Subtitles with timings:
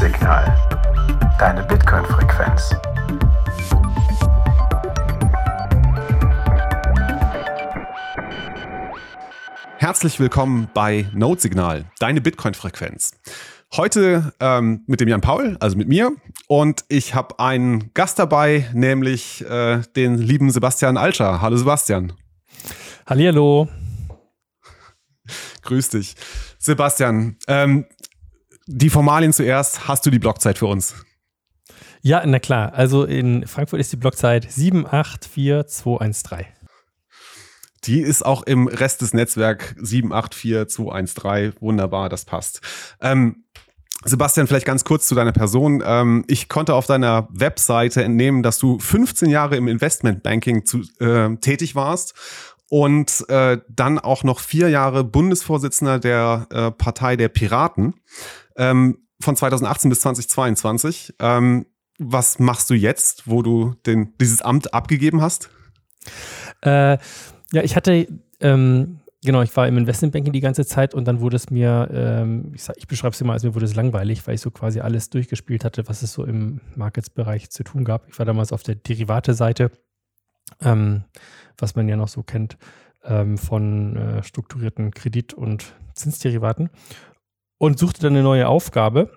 [0.00, 0.56] Notsignal.
[1.38, 2.74] Deine Bitcoin-Frequenz.
[9.76, 13.10] Herzlich willkommen bei Notsignal, deine Bitcoin-Frequenz.
[13.76, 16.12] Heute ähm, mit dem Jan Paul, also mit mir.
[16.48, 21.42] Und ich habe einen Gast dabei, nämlich äh, den lieben Sebastian Alscher.
[21.42, 22.14] Hallo Sebastian.
[23.06, 23.68] Hallihallo.
[25.60, 26.16] Grüß dich.
[26.58, 27.84] Sebastian, ähm,
[28.70, 29.88] die Formalien zuerst.
[29.88, 30.94] Hast du die Blockzeit für uns?
[32.02, 32.72] Ja, na klar.
[32.72, 36.46] Also in Frankfurt ist die Blockzeit 784213.
[37.84, 41.60] Die ist auch im Rest des Netzwerks 784213.
[41.60, 42.60] Wunderbar, das passt.
[43.00, 43.44] Ähm,
[44.04, 45.82] Sebastian, vielleicht ganz kurz zu deiner Person.
[45.84, 51.36] Ähm, ich konnte auf deiner Webseite entnehmen, dass du 15 Jahre im Investmentbanking zu, äh,
[51.36, 52.14] tätig warst
[52.70, 57.94] und äh, dann auch noch vier Jahre Bundesvorsitzender der äh, Partei der Piraten
[58.60, 61.14] ähm, von 2018 bis 2022.
[61.18, 61.66] Ähm,
[61.98, 65.50] was machst du jetzt, wo du den, dieses Amt abgegeben hast?
[66.62, 66.98] Äh,
[67.52, 68.06] ja, ich hatte
[68.40, 72.52] ähm, Genau, ich war im Investmentbanking die ganze Zeit und dann wurde es mir, ähm,
[72.54, 75.10] ich, ich beschreibe es immer, als mir wurde es langweilig, weil ich so quasi alles
[75.10, 78.08] durchgespielt hatte, was es so im Markets-Bereich zu tun gab.
[78.08, 79.72] Ich war damals auf der Derivate-Seite,
[80.62, 81.04] ähm,
[81.58, 82.56] was man ja noch so kennt
[83.04, 86.70] ähm, von äh, strukturierten Kredit- und Zinsderivaten
[87.60, 89.10] und suchte dann eine neue Aufgabe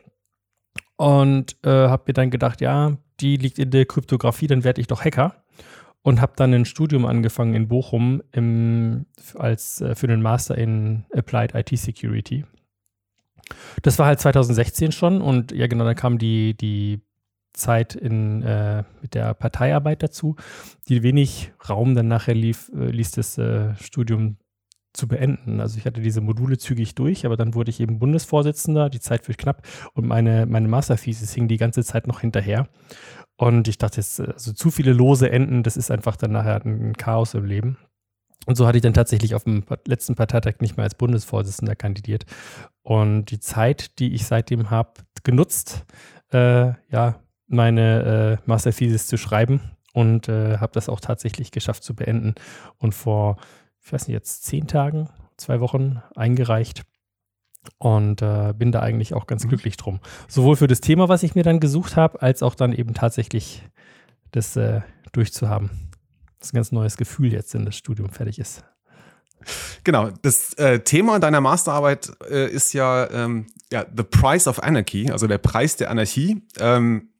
[0.97, 4.87] und äh, habe mir dann gedacht, ja, die liegt in der Kryptographie, dann werde ich
[4.87, 5.45] doch Hacker
[6.01, 11.05] und habe dann ein Studium angefangen in Bochum im, als, äh, für den Master in
[11.13, 12.43] Applied IT Security.
[13.81, 17.01] Das war halt 2016 schon und ja genau, dann kam die, die
[17.53, 20.35] Zeit in, äh, mit der Parteiarbeit dazu,
[20.89, 24.35] die wenig Raum dann nachher lief, äh, ließ das äh, Studium
[24.93, 25.59] zu beenden.
[25.59, 29.27] Also ich hatte diese Module zügig durch, aber dann wurde ich eben Bundesvorsitzender, die Zeit
[29.27, 32.67] wird knapp und meine, meine Masterthesis hing die ganze Zeit noch hinterher.
[33.35, 36.93] Und ich dachte jetzt, also zu viele lose Enden, das ist einfach dann nachher ein
[36.95, 37.77] Chaos im Leben.
[38.45, 42.25] Und so hatte ich dann tatsächlich auf dem letzten Parteitag nicht mehr als Bundesvorsitzender kandidiert.
[42.81, 45.85] Und die Zeit, die ich seitdem habe, genutzt,
[46.31, 49.61] äh, ja, meine äh, Masterthesis zu schreiben
[49.93, 52.35] und äh, habe das auch tatsächlich geschafft zu beenden.
[52.77, 53.37] Und vor,
[53.83, 56.83] ich weiß nicht, jetzt zehn Tagen, zwei Wochen eingereicht
[57.77, 59.49] und äh, bin da eigentlich auch ganz mhm.
[59.49, 59.99] glücklich drum.
[60.27, 63.63] Sowohl für das Thema, was ich mir dann gesucht habe, als auch dann eben tatsächlich
[64.31, 65.69] das äh, durchzuhaben.
[66.39, 68.63] Das ist ein ganz neues Gefühl jetzt, wenn das Studium fertig ist.
[69.83, 75.11] Genau, das äh, Thema deiner Masterarbeit äh, ist ja, ähm, ja The Price of Anarchy,
[75.11, 76.41] also der Preis der Anarchie.
[76.59, 77.12] Ähm,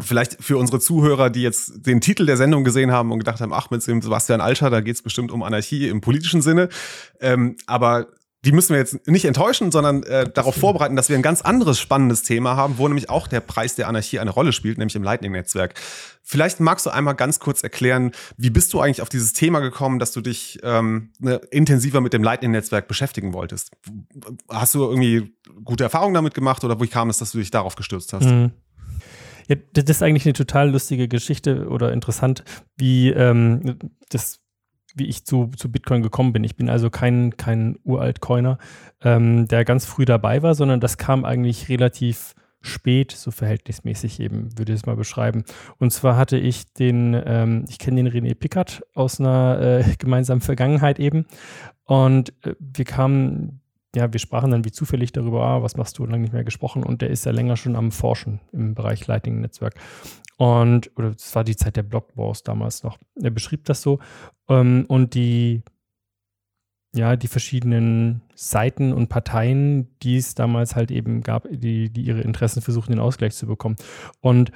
[0.00, 3.52] vielleicht für unsere Zuhörer, die jetzt den Titel der Sendung gesehen haben und gedacht haben,
[3.52, 6.68] ach, mit dem Sebastian Alscher, da geht es bestimmt um Anarchie im politischen Sinne.
[7.20, 8.08] Ähm, aber
[8.46, 11.80] die müssen wir jetzt nicht enttäuschen, sondern äh, darauf vorbereiten, dass wir ein ganz anderes
[11.80, 15.02] spannendes Thema haben, wo nämlich auch der Preis der Anarchie eine Rolle spielt, nämlich im
[15.02, 15.74] Lightning-Netzwerk.
[16.22, 19.98] Vielleicht magst du einmal ganz kurz erklären, wie bist du eigentlich auf dieses Thema gekommen,
[19.98, 23.72] dass du dich ähm, ne, intensiver mit dem Lightning-Netzwerk beschäftigen wolltest?
[24.48, 25.34] Hast du irgendwie
[25.64, 28.26] gute Erfahrungen damit gemacht oder wie kam es, dass du dich darauf gestürzt hast?
[28.26, 28.52] Mhm.
[29.48, 32.44] Ja, das ist eigentlich eine total lustige Geschichte oder interessant,
[32.76, 33.78] wie ähm,
[34.10, 34.40] das
[34.96, 36.42] wie ich zu, zu Bitcoin gekommen bin.
[36.42, 38.56] Ich bin also kein, kein Uralt-Coiner,
[39.02, 44.58] ähm, der ganz früh dabei war, sondern das kam eigentlich relativ spät, so verhältnismäßig eben,
[44.58, 45.44] würde ich es mal beschreiben.
[45.78, 50.40] Und zwar hatte ich den, ähm, ich kenne den René Pickard aus einer äh, gemeinsamen
[50.40, 51.26] Vergangenheit eben.
[51.84, 53.60] Und äh, wir kamen
[53.96, 56.82] ja, wir sprachen dann wie zufällig darüber, ah, was machst du, lange nicht mehr gesprochen
[56.82, 59.74] und der ist ja länger schon am Forschen im Bereich Lightning-Netzwerk.
[60.36, 62.98] Und, oder es war die Zeit der Block Wars damals noch.
[63.20, 63.98] Er beschrieb das so
[64.50, 65.62] ähm, und die,
[66.94, 72.20] ja, die verschiedenen Seiten und Parteien, die es damals halt eben gab, die, die ihre
[72.20, 73.76] Interessen versuchen, den Ausgleich zu bekommen.
[74.20, 74.52] Und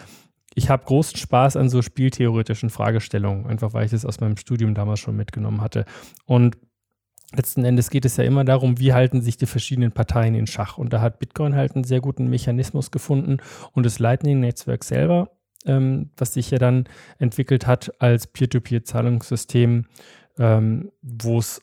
[0.54, 4.74] ich habe großen Spaß an so spieltheoretischen Fragestellungen, einfach weil ich das aus meinem Studium
[4.74, 5.86] damals schon mitgenommen hatte.
[6.26, 6.58] Und
[7.34, 10.78] letzten Endes geht es ja immer darum, wie halten sich die verschiedenen Parteien in Schach.
[10.78, 13.38] Und da hat Bitcoin halt einen sehr guten Mechanismus gefunden
[13.72, 15.30] und das Lightning-Netzwerk selber,
[15.66, 16.88] ähm, was sich ja dann
[17.18, 19.86] entwickelt hat als Peer-to-Peer-Zahlungssystem,
[20.38, 21.62] ähm, wo es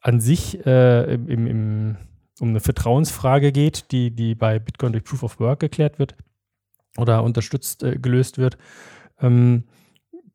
[0.00, 1.96] an sich äh, im, im,
[2.38, 6.14] um eine Vertrauensfrage geht, die, die bei Bitcoin durch Proof of Work geklärt wird
[6.96, 8.56] oder unterstützt äh, gelöst wird.
[9.20, 9.64] Ähm,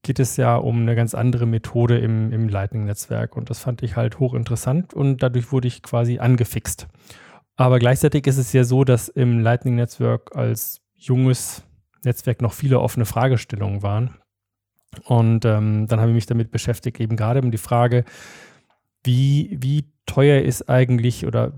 [0.03, 3.35] geht es ja um eine ganz andere Methode im, im Lightning-Netzwerk.
[3.35, 6.87] Und das fand ich halt hochinteressant und dadurch wurde ich quasi angefixt.
[7.55, 11.63] Aber gleichzeitig ist es ja so, dass im Lightning-Netzwerk als junges
[12.03, 14.15] Netzwerk noch viele offene Fragestellungen waren.
[15.05, 18.03] Und ähm, dann habe ich mich damit beschäftigt, eben gerade um die Frage,
[19.03, 21.53] wie, wie teuer ist eigentlich oder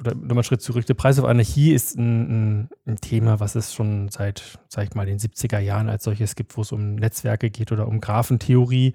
[0.00, 3.54] oder nochmal einen Schritt zurück, der Preis auf Anarchie ist ein, ein, ein, Thema, was
[3.54, 6.94] es schon seit, sag ich mal, den 70er Jahren als solches gibt, wo es um
[6.94, 8.94] Netzwerke geht oder um Graphentheorie.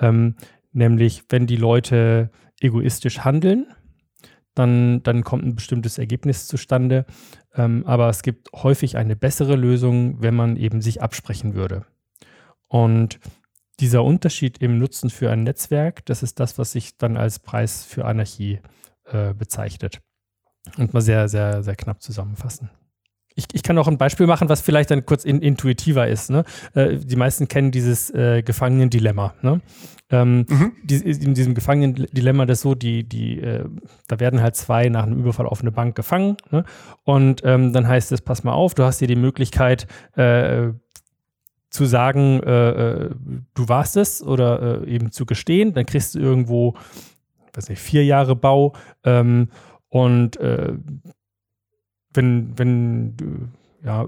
[0.00, 0.36] Ähm,
[0.72, 2.30] nämlich, wenn die Leute
[2.60, 3.66] egoistisch handeln,
[4.54, 7.06] dann, dann kommt ein bestimmtes Ergebnis zustande.
[7.54, 11.84] Ähm, aber es gibt häufig eine bessere Lösung, wenn man eben sich absprechen würde.
[12.68, 13.18] Und
[13.80, 17.84] dieser Unterschied im Nutzen für ein Netzwerk, das ist das, was sich dann als Preis
[17.84, 18.60] für Anarchie
[19.04, 20.00] äh, bezeichnet.
[20.78, 22.70] Und mal sehr, sehr, sehr knapp zusammenfassen.
[23.34, 26.30] Ich, ich, kann auch ein Beispiel machen, was vielleicht dann kurz in, intuitiver ist.
[26.30, 26.44] Ne?
[26.74, 29.34] Äh, die meisten kennen dieses äh, Gefangenen-Dilemma.
[29.40, 29.60] Ne?
[30.10, 30.72] Ähm, mhm.
[30.84, 33.64] die, in diesem Gefangenen-Dilemma, das so, die, die, äh,
[34.08, 36.36] da werden halt zwei nach einem Überfall auf eine Bank gefangen.
[36.50, 36.64] Ne?
[37.04, 40.68] Und ähm, dann heißt es, pass mal auf, du hast hier die Möglichkeit, äh,
[41.70, 43.10] zu sagen, äh, äh,
[43.54, 45.72] du warst es oder eben zu gestehen.
[45.72, 46.74] Dann kriegst du irgendwo,
[47.54, 48.74] weiß nicht, vier Jahre Bau.
[49.04, 49.48] Ähm,
[49.92, 50.38] und
[52.14, 53.48] wenn, wenn du,
[53.84, 54.06] ja,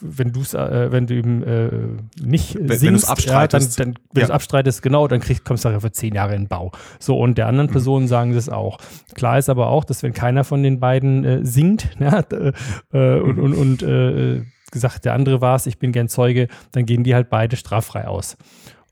[0.00, 1.70] wenn du es, äh, wenn du eben äh,
[2.20, 3.96] nicht wenn, singst, wenn ja, dann, dann, wenn ja.
[4.12, 6.72] du es abstreitest, genau, dann kriegst, kommst du ja für zehn Jahre in den Bau.
[6.98, 7.72] So, und der anderen mhm.
[7.72, 8.78] Personen sagen das auch.
[9.14, 12.22] Klar ist aber auch, dass wenn keiner von den beiden äh, singt, ja,
[12.92, 16.86] äh, und, und, und äh, gesagt, der andere war es, ich bin gern Zeuge, dann
[16.86, 18.36] gehen die halt beide straffrei aus.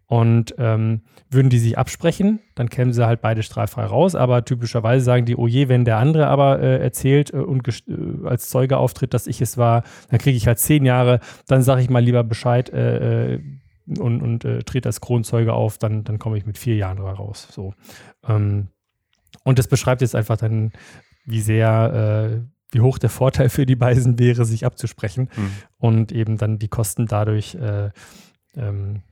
[0.06, 4.14] Und ähm, würden die sich absprechen, dann kämen sie halt beide straffrei raus.
[4.14, 8.26] Aber typischerweise sagen die, oh je, wenn der andere aber äh, erzählt äh, und äh,
[8.26, 11.20] als Zeuge auftritt, dass ich es war, dann kriege ich halt zehn Jahre.
[11.46, 13.40] Dann sage ich mal lieber Bescheid äh, äh,
[13.99, 17.49] und, und trete als Kronzeuge auf, dann, dann komme ich mit vier Jahren raus.
[17.50, 17.75] So.
[18.28, 18.69] Ähm,
[19.44, 20.72] und das beschreibt jetzt einfach dann,
[21.25, 25.50] wie sehr, wie hoch der Vorteil für die beiden wäre, sich abzusprechen mhm.
[25.78, 27.56] und eben dann die Kosten dadurch
[28.56, 29.02] ähm,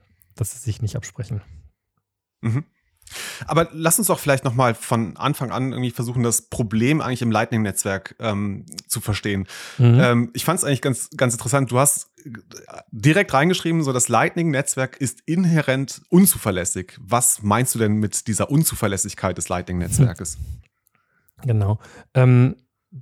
[0.41, 1.43] dass sie sich nicht absprechen.
[2.41, 2.65] Mhm.
[3.47, 7.31] Aber lass uns doch vielleicht nochmal von Anfang an irgendwie versuchen, das Problem eigentlich im
[7.31, 9.47] Lightning-Netzwerk ähm, zu verstehen.
[9.79, 10.01] Mhm.
[10.01, 11.71] Ähm, ich fand es eigentlich ganz, ganz interessant.
[11.71, 12.11] Du hast
[12.91, 16.99] direkt reingeschrieben, so das Lightning-Netzwerk ist inhärent unzuverlässig.
[17.01, 20.39] Was meinst du denn mit dieser Unzuverlässigkeit des Lightning-Netzwerkes?
[21.43, 21.79] Genau.
[22.13, 22.57] Ähm,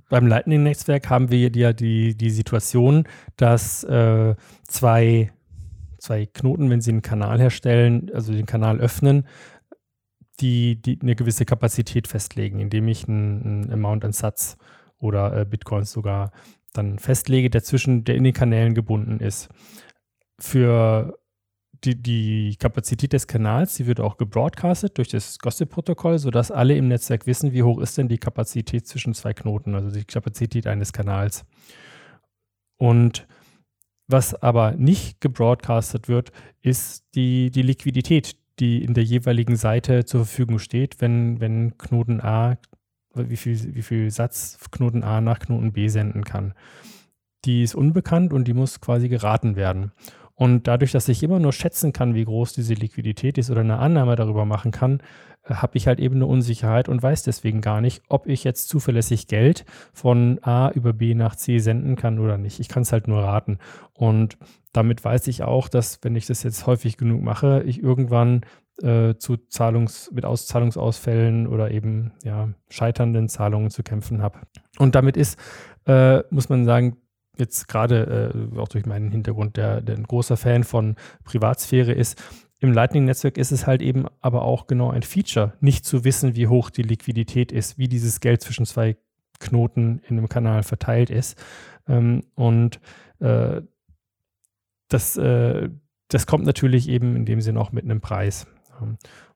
[0.07, 3.05] beim Lightning-Netzwerk haben wir ja die, die Situation,
[3.35, 5.33] dass äh, zwei
[5.99, 9.27] zwei Knoten, wenn sie einen Kanal herstellen, also den Kanal öffnen,
[10.39, 14.57] die, die eine gewisse Kapazität festlegen, indem ich einen, einen Amount an Satz
[14.97, 16.31] oder äh, Bitcoins sogar
[16.73, 19.49] dann festlege, der zwischen der in den Kanälen gebunden ist.
[20.39, 21.17] Für
[21.83, 26.87] die, die Kapazität des Kanals, die wird auch gebroadcastet durch das Gossip-Protokoll, sodass alle im
[26.87, 30.93] Netzwerk wissen, wie hoch ist denn die Kapazität zwischen zwei Knoten, also die Kapazität eines
[30.93, 31.45] Kanals.
[32.77, 33.27] Und
[34.09, 40.25] was aber nicht gebroadcastet wird, ist die, die Liquidität, die in der jeweiligen Seite zur
[40.25, 42.57] Verfügung steht, wenn, wenn Knoten A,
[43.13, 46.53] wie viel, wie viel Satz Knoten A nach Knoten B senden kann.
[47.45, 49.91] Die ist unbekannt und die muss quasi geraten werden.
[50.33, 53.77] Und dadurch, dass ich immer nur schätzen kann, wie groß diese Liquidität ist oder eine
[53.77, 55.01] Annahme darüber machen kann,
[55.49, 59.27] habe ich halt eben eine Unsicherheit und weiß deswegen gar nicht, ob ich jetzt zuverlässig
[59.27, 62.59] Geld von A über B nach C senden kann oder nicht.
[62.59, 63.57] Ich kann es halt nur raten.
[63.93, 64.37] Und
[64.73, 68.41] damit weiß ich auch, dass, wenn ich das jetzt häufig genug mache, ich irgendwann
[68.81, 74.39] äh, zu Zahlungs-, mit Auszahlungsausfällen oder eben ja, scheiternden Zahlungen zu kämpfen habe.
[74.77, 75.39] Und damit ist,
[75.85, 76.97] äh, muss man sagen,
[77.37, 82.21] jetzt gerade äh, auch durch meinen Hintergrund, der, der ein großer Fan von Privatsphäre ist,
[82.59, 86.47] im Lightning-Netzwerk ist es halt eben aber auch genau ein Feature, nicht zu wissen, wie
[86.47, 88.97] hoch die Liquidität ist, wie dieses Geld zwischen zwei
[89.39, 91.41] Knoten in dem Kanal verteilt ist.
[91.87, 92.81] Ähm, und
[93.19, 93.61] äh,
[94.89, 95.69] das, äh,
[96.09, 98.47] das kommt natürlich eben in dem Sinne auch mit einem Preis.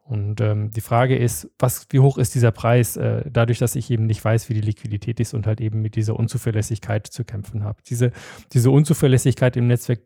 [0.06, 3.89] Und ähm, die Frage ist, was, wie hoch ist dieser Preis, äh, dadurch, dass ich
[3.89, 7.63] eben nicht weiß, wie die Liquidität ist und halt eben mit dieser Unzuverlässigkeit zu kämpfen
[7.63, 7.82] habe.
[7.88, 8.12] Diese,
[8.51, 10.01] diese Unzuverlässigkeit im Netzwerk,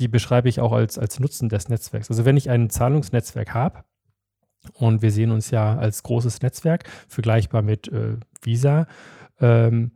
[0.00, 2.10] die beschreibe ich auch als, als Nutzen des Netzwerks.
[2.10, 3.84] Also wenn ich ein Zahlungsnetzwerk habe,
[4.74, 8.86] und wir sehen uns ja als großes Netzwerk, vergleichbar mit äh, Visa,
[9.40, 9.92] ähm,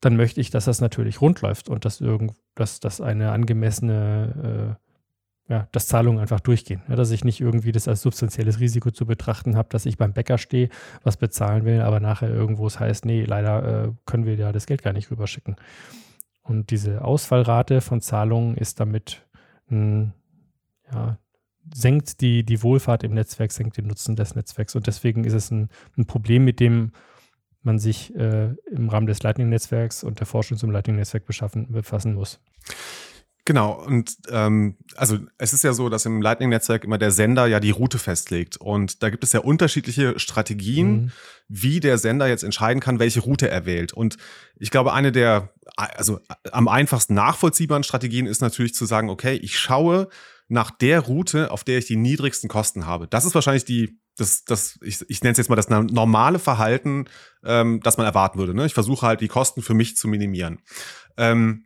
[0.00, 4.76] dann möchte ich, dass das natürlich rund läuft und dass, irgend, dass, dass eine angemessene
[4.78, 4.84] äh,
[5.46, 6.80] ja, dass Zahlungen einfach durchgehen.
[6.88, 10.14] Ja, dass ich nicht irgendwie das als substanzielles Risiko zu betrachten habe, dass ich beim
[10.14, 10.70] Bäcker stehe,
[11.02, 14.64] was bezahlen will, aber nachher irgendwo es heißt, nee, leider äh, können wir ja das
[14.66, 15.56] Geld gar nicht rüberschicken.
[16.44, 19.26] Und diese Ausfallrate von Zahlungen ist damit,
[19.68, 20.12] mh,
[20.92, 21.18] ja,
[21.72, 24.76] senkt die, die Wohlfahrt im Netzwerk, senkt den Nutzen des Netzwerks.
[24.76, 26.92] Und deswegen ist es ein, ein Problem, mit dem
[27.62, 32.40] man sich äh, im Rahmen des Lightning-Netzwerks und der Forschung zum Lightning-Netzwerk befassen muss.
[33.46, 37.60] Genau, und ähm, also es ist ja so, dass im Lightning-Netzwerk immer der Sender ja
[37.60, 38.56] die Route festlegt.
[38.56, 41.12] Und da gibt es ja unterschiedliche Strategien, mhm.
[41.48, 43.92] wie der Sender jetzt entscheiden kann, welche Route er wählt.
[43.92, 44.16] Und
[44.56, 46.20] ich glaube, eine der also
[46.52, 50.08] am einfachsten nachvollziehbaren Strategien ist natürlich zu sagen, okay, ich schaue
[50.48, 53.08] nach der Route, auf der ich die niedrigsten Kosten habe.
[53.08, 57.06] Das ist wahrscheinlich die, das, das, ich, ich nenne es jetzt mal das normale Verhalten,
[57.44, 58.54] ähm, das man erwarten würde.
[58.54, 58.66] Ne?
[58.66, 60.60] Ich versuche halt, die Kosten für mich zu minimieren.
[61.16, 61.64] Ähm,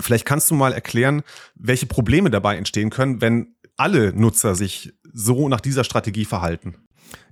[0.00, 1.22] Vielleicht kannst du mal erklären,
[1.54, 6.76] welche Probleme dabei entstehen können, wenn alle Nutzer sich so nach dieser Strategie verhalten.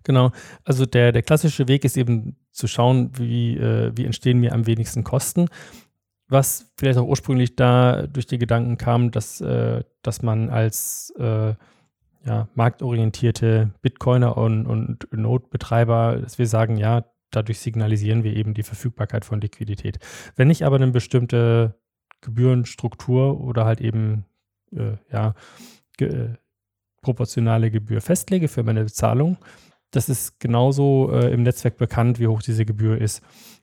[0.05, 0.33] Genau,
[0.65, 4.67] also der, der klassische Weg ist eben zu schauen, wie, äh, wie entstehen mir am
[4.67, 5.49] wenigsten Kosten.
[6.29, 11.55] Was vielleicht auch ursprünglich da durch die Gedanken kam, dass, äh, dass man als äh,
[12.25, 18.63] ja, marktorientierte Bitcoiner und, und Node-Betreiber, dass wir sagen, ja, dadurch signalisieren wir eben die
[18.63, 19.99] Verfügbarkeit von Liquidität.
[20.37, 21.75] Wenn ich aber eine bestimmte
[22.23, 24.25] Gebührenstruktur oder halt eben
[24.75, 25.35] äh, ja,
[25.99, 26.35] ge äh,
[27.03, 29.37] proportionale Gebühr festlege für meine Bezahlung.
[29.91, 33.23] Das ist genauso äh, im Netzwerk bekannt, wie hoch diese Gebühr ist,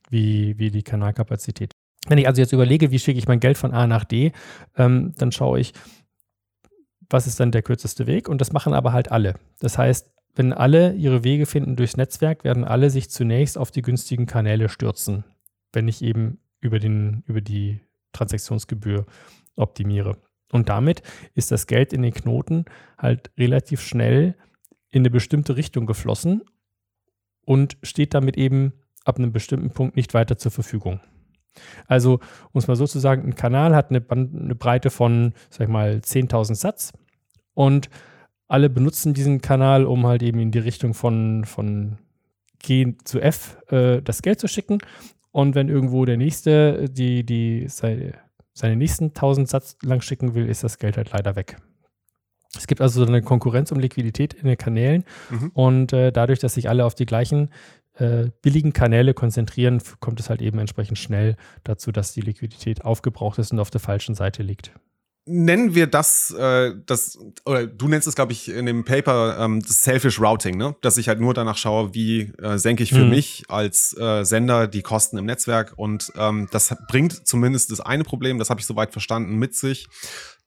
[0.10, 1.72] wie, wie die Kanalkapazität.
[2.08, 4.34] Wenn ich also jetzt überlege, wie schicke ich mein Geld von A nach D,
[4.78, 5.74] ähm, dann schaue ich,
[7.10, 9.36] was ist dann der kürzeste Weg und das machen aber halt alle.
[9.60, 13.82] Das heißt, wenn alle ihre Wege finden durchs Netzwerk, werden alle sich zunächst auf die
[13.82, 15.24] günstigen Kanäle stürzen,
[15.74, 17.80] wenn ich eben über, den, über die
[18.14, 19.06] Transaktionsgebühr
[19.56, 20.18] optimiere.
[20.52, 21.04] Und damit
[21.36, 22.66] ist das Geld in den Knoten
[22.98, 24.36] halt relativ schnell
[24.90, 26.42] in eine bestimmte Richtung geflossen
[27.46, 28.74] und steht damit eben
[29.06, 31.00] ab einem bestimmten Punkt nicht weiter zur Verfügung.
[31.88, 32.20] Also,
[32.52, 35.72] um es mal so zu sagen, ein Kanal hat eine, eine Breite von, sag ich
[35.72, 36.94] mal, 10.000 Satz
[37.54, 37.90] und
[38.48, 41.98] alle benutzen diesen Kanal, um halt eben in die Richtung von, von
[42.60, 44.80] G zu F äh, das Geld zu schicken.
[45.32, 48.14] Und wenn irgendwo der nächste die, die seine,
[48.54, 51.58] seine nächsten 1000 Satz lang schicken will, ist das Geld halt leider weg.
[52.58, 55.52] Es gibt also eine Konkurrenz um Liquidität in den Kanälen mhm.
[55.54, 57.52] und äh, dadurch, dass sich alle auf die gleichen
[57.94, 63.38] äh, billigen Kanäle konzentrieren, kommt es halt eben entsprechend schnell dazu, dass die Liquidität aufgebraucht
[63.38, 64.72] ist und auf der falschen Seite liegt
[65.30, 69.62] nennen wir das, äh, das, oder du nennst es, glaube ich, in dem Paper ähm,
[69.62, 70.76] das Selfish Routing, ne?
[70.82, 73.12] Dass ich halt nur danach schaue, wie äh, senke ich für mhm.
[73.12, 75.74] mich als äh, Sender die Kosten im Netzwerk.
[75.78, 79.88] Und ähm, das bringt zumindest das eine Problem, das habe ich soweit verstanden, mit sich,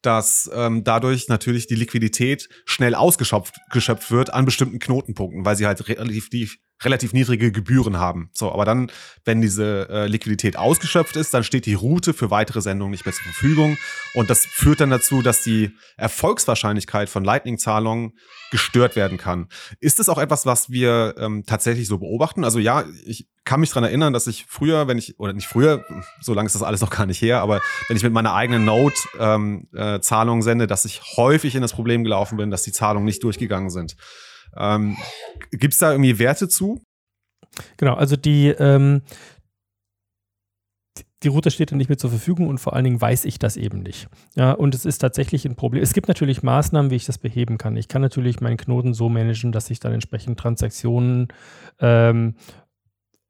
[0.02, 5.66] dass ähm, dadurch natürlich die Liquidität schnell ausgeschöpft geschöpft wird an bestimmten Knotenpunkten, weil sie
[5.66, 8.30] halt relativ relativ niedrige Gebühren haben.
[8.32, 8.90] So, aber dann,
[9.24, 13.14] wenn diese äh, Liquidität ausgeschöpft ist, dann steht die Route für weitere Sendungen nicht mehr
[13.14, 13.78] zur Verfügung.
[14.14, 18.12] Und das führt dann dazu, dass die Erfolgswahrscheinlichkeit von Lightning-Zahlungen
[18.50, 19.48] gestört werden kann.
[19.80, 22.44] Ist das auch etwas, was wir ähm, tatsächlich so beobachten?
[22.44, 25.84] Also ja, ich kann mich dran erinnern, dass ich früher, wenn ich, oder nicht früher,
[26.20, 28.64] so lange ist das alles noch gar nicht her, aber wenn ich mit meiner eigenen
[28.64, 32.72] Node ähm, äh, Zahlungen sende, dass ich häufig in das Problem gelaufen bin, dass die
[32.72, 33.96] Zahlungen nicht durchgegangen sind.
[34.56, 34.96] Ähm,
[35.50, 36.80] Gibt es da irgendwie Werte zu?
[37.76, 39.02] Genau, also die, ähm,
[41.22, 43.56] die Route steht dann nicht mehr zur Verfügung und vor allen Dingen weiß ich das
[43.56, 44.08] eben nicht.
[44.34, 45.82] Ja, und es ist tatsächlich ein Problem.
[45.82, 47.76] Es gibt natürlich Maßnahmen, wie ich das beheben kann.
[47.76, 51.28] Ich kann natürlich meinen Knoten so managen, dass ich dann entsprechend Transaktionen
[51.80, 52.34] ähm,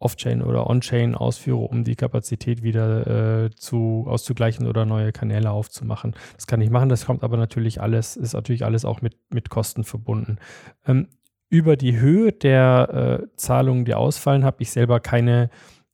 [0.02, 6.14] Off-Chain oder On-Chain ausführe, um die Kapazität wieder äh, zu, auszugleichen oder neue Kanäle aufzumachen.
[6.37, 9.50] Das kann ich machen, das kommt aber natürlich alles, ist natürlich alles auch mit, mit
[9.50, 10.38] Kosten verbunden.
[10.87, 11.09] Ähm,
[11.49, 15.50] über die Höhe der äh, Zahlungen, die ausfallen, habe ich selber keine,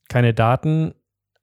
[0.08, 0.94] keine Daten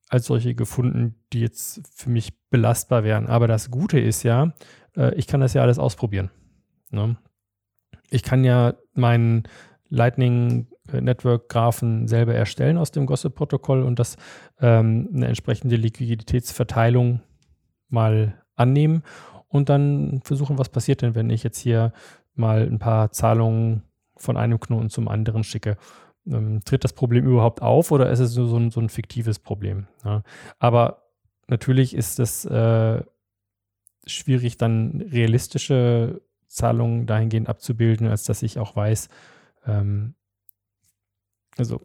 [0.10, 3.28] als solche gefunden, die jetzt für mich belastbar wären.
[3.28, 4.54] Aber das Gute ist ja,
[4.96, 6.32] äh, ich kann das ja alles ausprobieren.
[6.92, 7.18] Ne?
[8.10, 9.44] Ich kann ja meinen
[9.90, 14.18] Lightning Network-Graphen selber erstellen aus dem Gossip-Protokoll und das
[14.60, 17.22] ähm, eine entsprechende Liquiditätsverteilung
[17.90, 19.04] mal annehmen
[19.48, 21.94] und dann versuchen, was passiert denn, wenn ich jetzt hier
[22.34, 23.84] mal ein paar Zahlungen
[24.18, 25.78] von einem Knoten zum anderen schicke.
[26.28, 29.40] Ähm, tritt das Problem überhaupt auf oder ist es so, so, ein, so ein, fiktives
[29.40, 29.88] Problem?
[30.04, 30.24] Ja?
[30.60, 31.04] Aber
[31.48, 33.04] natürlich ist es äh,
[34.06, 39.10] schwierig, dann realistische Zahlungen dahingehend abzubilden, als dass ich auch weiß,
[39.68, 40.16] ähm,
[41.58, 41.82] also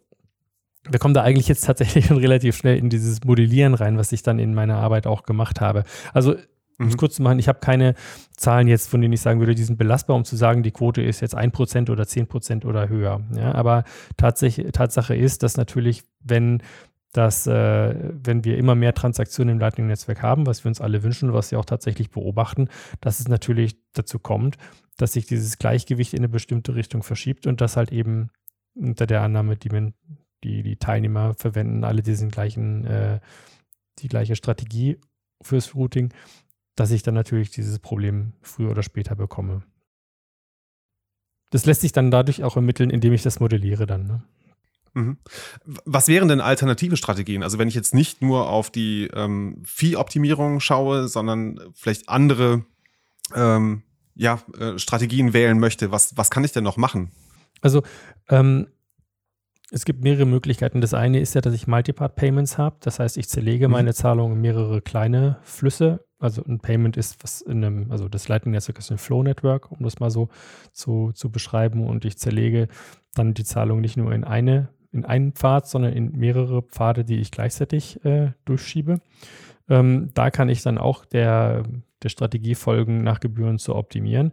[0.88, 4.22] wir kommen da eigentlich jetzt tatsächlich schon relativ schnell in dieses Modellieren rein, was ich
[4.22, 5.84] dann in meiner Arbeit auch gemacht habe.
[6.12, 6.36] Also
[6.78, 6.98] um es mhm.
[6.98, 7.94] kurz zu machen, ich habe keine
[8.36, 11.02] Zahlen jetzt, von denen ich sagen würde, die sind belastbar, um zu sagen, die Quote
[11.02, 13.20] ist jetzt 1% oder 10% oder höher.
[13.36, 13.84] Ja, aber
[14.16, 16.62] tatsächlich, Tatsache ist, dass natürlich, wenn
[17.12, 21.32] dass äh, wenn wir immer mehr Transaktionen im Lightning-Netzwerk haben, was wir uns alle wünschen,
[21.32, 22.68] was wir auch tatsächlich beobachten,
[23.00, 24.58] dass es natürlich dazu kommt,
[24.96, 28.30] dass sich dieses Gleichgewicht in eine bestimmte Richtung verschiebt und dass halt eben
[28.74, 29.92] unter der Annahme, die,
[30.44, 33.20] die, die Teilnehmer verwenden alle diesen gleichen, äh,
[33.98, 34.98] die gleiche Strategie
[35.42, 36.12] fürs Routing,
[36.76, 39.62] dass ich dann natürlich dieses Problem früher oder später bekomme.
[41.50, 44.06] Das lässt sich dann dadurch auch ermitteln, indem ich das modelliere dann.
[44.06, 44.22] Ne?
[44.94, 45.18] Mhm.
[45.84, 47.42] Was wären denn alternative Strategien?
[47.42, 52.64] Also wenn ich jetzt nicht nur auf die ähm, Vieh-Optimierung schaue, sondern vielleicht andere
[53.34, 53.82] ähm,
[54.14, 57.12] ja, äh, Strategien wählen möchte, was, was kann ich denn noch machen?
[57.60, 57.82] Also
[58.28, 58.68] ähm,
[59.70, 60.80] es gibt mehrere Möglichkeiten.
[60.80, 62.76] Das eine ist ja, dass ich Multipart-Payments habe.
[62.80, 63.72] Das heißt, ich zerlege mhm.
[63.72, 66.04] meine Zahlung in mehrere kleine Flüsse.
[66.18, 70.00] Also ein Payment ist was in einem, also das Lightning-Netzwerk ist ein Flow-Network, um das
[70.00, 70.28] mal so
[70.72, 71.86] zu, zu beschreiben.
[71.86, 72.68] Und ich zerlege
[73.14, 77.20] dann die Zahlung nicht nur in eine, in einen Pfad, sondern in mehrere Pfade, die
[77.20, 79.00] ich gleichzeitig äh, durchschiebe.
[79.68, 81.62] Ähm, da kann ich dann auch der,
[82.02, 84.32] der Strategie folgen, nach Gebühren zu optimieren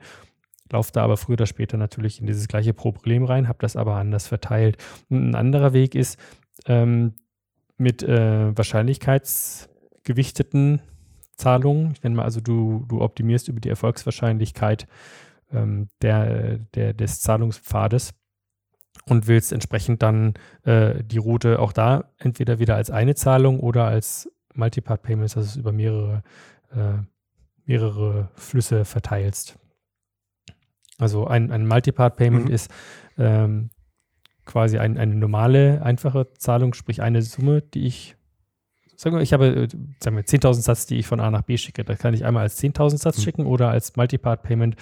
[0.71, 3.95] laufe da aber früher oder später natürlich in dieses gleiche Problem rein, habe das aber
[3.95, 4.77] anders verteilt.
[5.09, 6.19] Und ein anderer Weg ist
[6.65, 7.13] ähm,
[7.77, 10.81] mit äh, wahrscheinlichkeitsgewichteten
[11.35, 11.91] Zahlungen.
[11.93, 14.87] Ich nenne mal, also du, du optimierst über die Erfolgswahrscheinlichkeit
[15.51, 18.13] ähm, der, der, des Zahlungspfades
[19.05, 20.33] und willst entsprechend dann
[20.63, 25.45] äh, die Route auch da entweder wieder als eine Zahlung oder als Multipart Payments, dass
[25.45, 26.23] du es über mehrere,
[26.71, 26.97] äh,
[27.65, 29.57] mehrere Flüsse verteilst.
[30.97, 32.51] Also ein, ein Multipart-Payment mhm.
[32.51, 32.71] ist
[33.17, 33.69] ähm,
[34.45, 38.15] quasi ein, eine normale, einfache Zahlung, sprich eine Summe, die ich,
[38.95, 39.67] sagen wir, ich habe, äh,
[39.99, 41.83] sagen wir, 10.000 Satz, die ich von A nach B schicke.
[41.83, 43.21] Da kann ich einmal als 10.000 Satz mhm.
[43.21, 44.75] schicken oder als Multipart-Payment,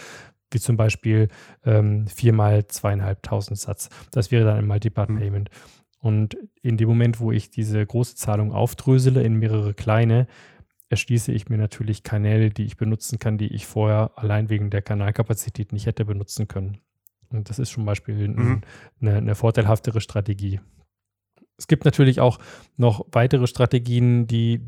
[0.52, 1.28] wie zum Beispiel
[1.66, 3.90] ähm, 4 mal 2.500 Satz.
[4.12, 5.50] Das wäre dann ein Multipart-Payment.
[5.50, 5.86] Mhm.
[6.00, 10.28] Und in dem Moment, wo ich diese große Zahlung aufdrösele in mehrere kleine,
[10.90, 14.82] erschließe ich mir natürlich Kanäle, die ich benutzen kann, die ich vorher allein wegen der
[14.82, 16.80] Kanalkapazität nicht hätte benutzen können.
[17.30, 18.62] Und das ist zum Beispiel mhm.
[19.02, 20.60] eine, eine vorteilhaftere Strategie.
[21.58, 22.40] Es gibt natürlich auch
[22.78, 24.62] noch weitere Strategien, die,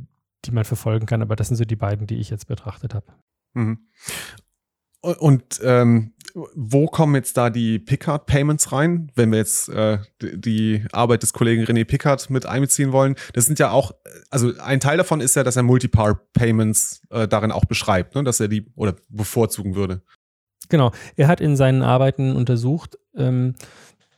[0.45, 3.07] die man verfolgen kann, aber das sind so die beiden, die ich jetzt betrachtet habe.
[3.53, 3.79] Mhm.
[5.01, 6.13] Und ähm,
[6.56, 11.34] wo kommen jetzt da die Pickard Payments rein, wenn wir jetzt äh, die Arbeit des
[11.34, 13.15] Kollegen René Pickard mit einbeziehen wollen?
[13.34, 13.91] Das sind ja auch,
[14.30, 18.23] also ein Teil davon ist ja, dass er Multipart Payments äh, darin auch beschreibt, ne?
[18.23, 20.02] dass er die oder bevorzugen würde.
[20.69, 20.91] Genau.
[21.15, 23.56] Er hat in seinen Arbeiten untersucht, ähm,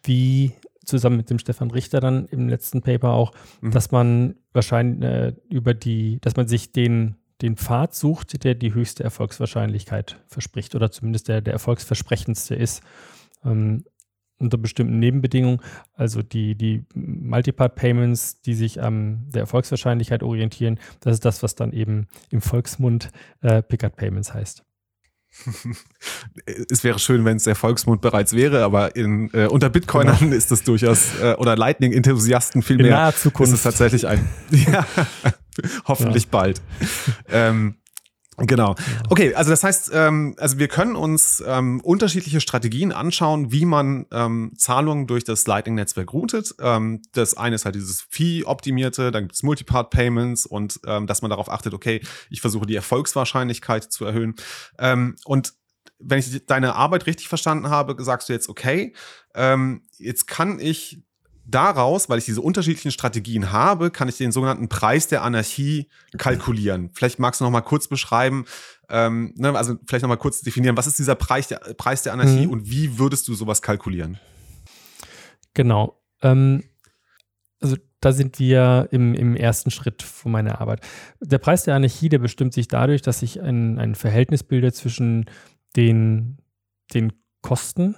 [0.03, 0.53] wie
[0.83, 3.71] zusammen mit dem Stefan Richter dann im letzten Paper auch, mhm.
[3.71, 8.73] dass man wahrscheinlich äh, über die, dass man sich den den Pfad sucht, der die
[8.73, 12.81] höchste Erfolgswahrscheinlichkeit verspricht oder zumindest der, der erfolgsversprechendste ist.
[13.43, 13.83] Ähm,
[14.39, 15.59] unter bestimmten Nebenbedingungen,
[15.93, 21.73] also die, die Multipart-Payments, die sich an der Erfolgswahrscheinlichkeit orientieren, das ist das, was dann
[21.73, 24.63] eben im Volksmund äh, Pickard-Payments heißt.
[26.71, 30.35] es wäre schön, wenn es der Volksmund bereits wäre, aber in, äh, unter Bitcoinern genau.
[30.35, 33.53] ist es durchaus, äh, oder Lightning-Enthusiasten vielmehr, in naher Zukunft.
[33.53, 34.85] ist es tatsächlich ein, ja,
[35.85, 36.29] hoffentlich ja.
[36.31, 36.61] bald.
[37.29, 37.75] Ähm,
[38.47, 38.75] Genau.
[39.09, 44.05] Okay, also das heißt, ähm, also wir können uns ähm, unterschiedliche Strategien anschauen, wie man
[44.11, 46.55] ähm, Zahlungen durch das Lightning-Netzwerk routet.
[46.59, 51.29] Ähm, das eine ist halt dieses Fee-optimierte, dann gibt es Multipart-Payments und ähm, dass man
[51.29, 54.35] darauf achtet, okay, ich versuche die Erfolgswahrscheinlichkeit zu erhöhen.
[54.77, 55.53] Ähm, und
[55.99, 58.93] wenn ich deine Arbeit richtig verstanden habe, sagst du jetzt, okay,
[59.35, 61.03] ähm, jetzt kann ich
[61.51, 66.91] daraus, weil ich diese unterschiedlichen Strategien habe, kann ich den sogenannten Preis der Anarchie kalkulieren.
[66.93, 68.45] Vielleicht magst du noch mal kurz beschreiben,
[68.89, 72.13] ähm, ne, also vielleicht noch mal kurz definieren, was ist dieser Preis der, Preis der
[72.13, 72.51] Anarchie mhm.
[72.51, 74.19] und wie würdest du sowas kalkulieren?
[75.53, 76.01] Genau.
[76.21, 76.63] Ähm,
[77.61, 80.81] also da sind wir im, im ersten Schritt von meiner Arbeit.
[81.19, 85.25] Der Preis der Anarchie, der bestimmt sich dadurch, dass ich ein, ein Verhältnis bilde zwischen
[85.75, 86.37] den,
[86.93, 87.95] den Kosten,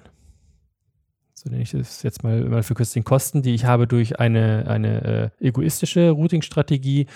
[1.44, 4.66] so nenne ich das jetzt mal, mal verkürzt, den Kosten, die ich habe durch eine,
[4.68, 7.08] eine äh, egoistische Routing-Strategie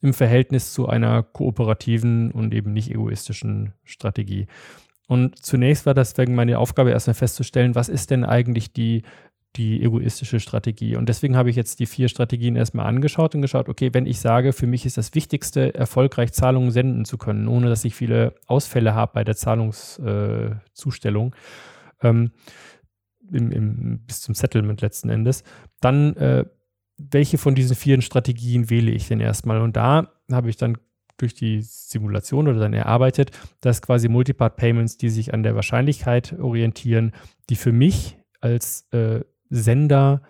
[0.00, 4.46] im Verhältnis zu einer kooperativen und eben nicht egoistischen Strategie.
[5.08, 9.02] Und zunächst war das wegen meine Aufgabe, erstmal festzustellen, was ist denn eigentlich die,
[9.56, 10.94] die egoistische Strategie.
[10.94, 14.20] Und deswegen habe ich jetzt die vier Strategien erstmal angeschaut und geschaut, okay, wenn ich
[14.20, 18.34] sage, für mich ist das Wichtigste, erfolgreich Zahlungen senden zu können, ohne dass ich viele
[18.46, 21.34] Ausfälle habe bei der Zahlungszustellung,
[22.00, 22.28] äh,
[23.32, 25.42] im, im, bis zum Settlement letzten Endes,
[25.80, 26.44] dann äh,
[26.98, 29.60] welche von diesen vier Strategien wähle ich denn erstmal?
[29.60, 30.78] Und da habe ich dann
[31.16, 36.38] durch die Simulation oder dann erarbeitet, dass quasi Multipart Payments, die sich an der Wahrscheinlichkeit
[36.38, 37.12] orientieren,
[37.48, 40.22] die für mich als äh, Sender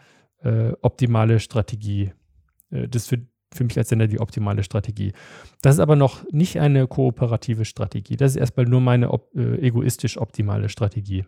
[0.43, 2.12] äh, optimale Strategie,
[2.71, 3.19] äh, das für,
[3.55, 5.12] für mich als Sender die optimale Strategie.
[5.62, 8.17] Das ist aber noch nicht eine kooperative Strategie.
[8.17, 11.25] Das ist erstmal nur meine op äh, egoistisch optimale Strategie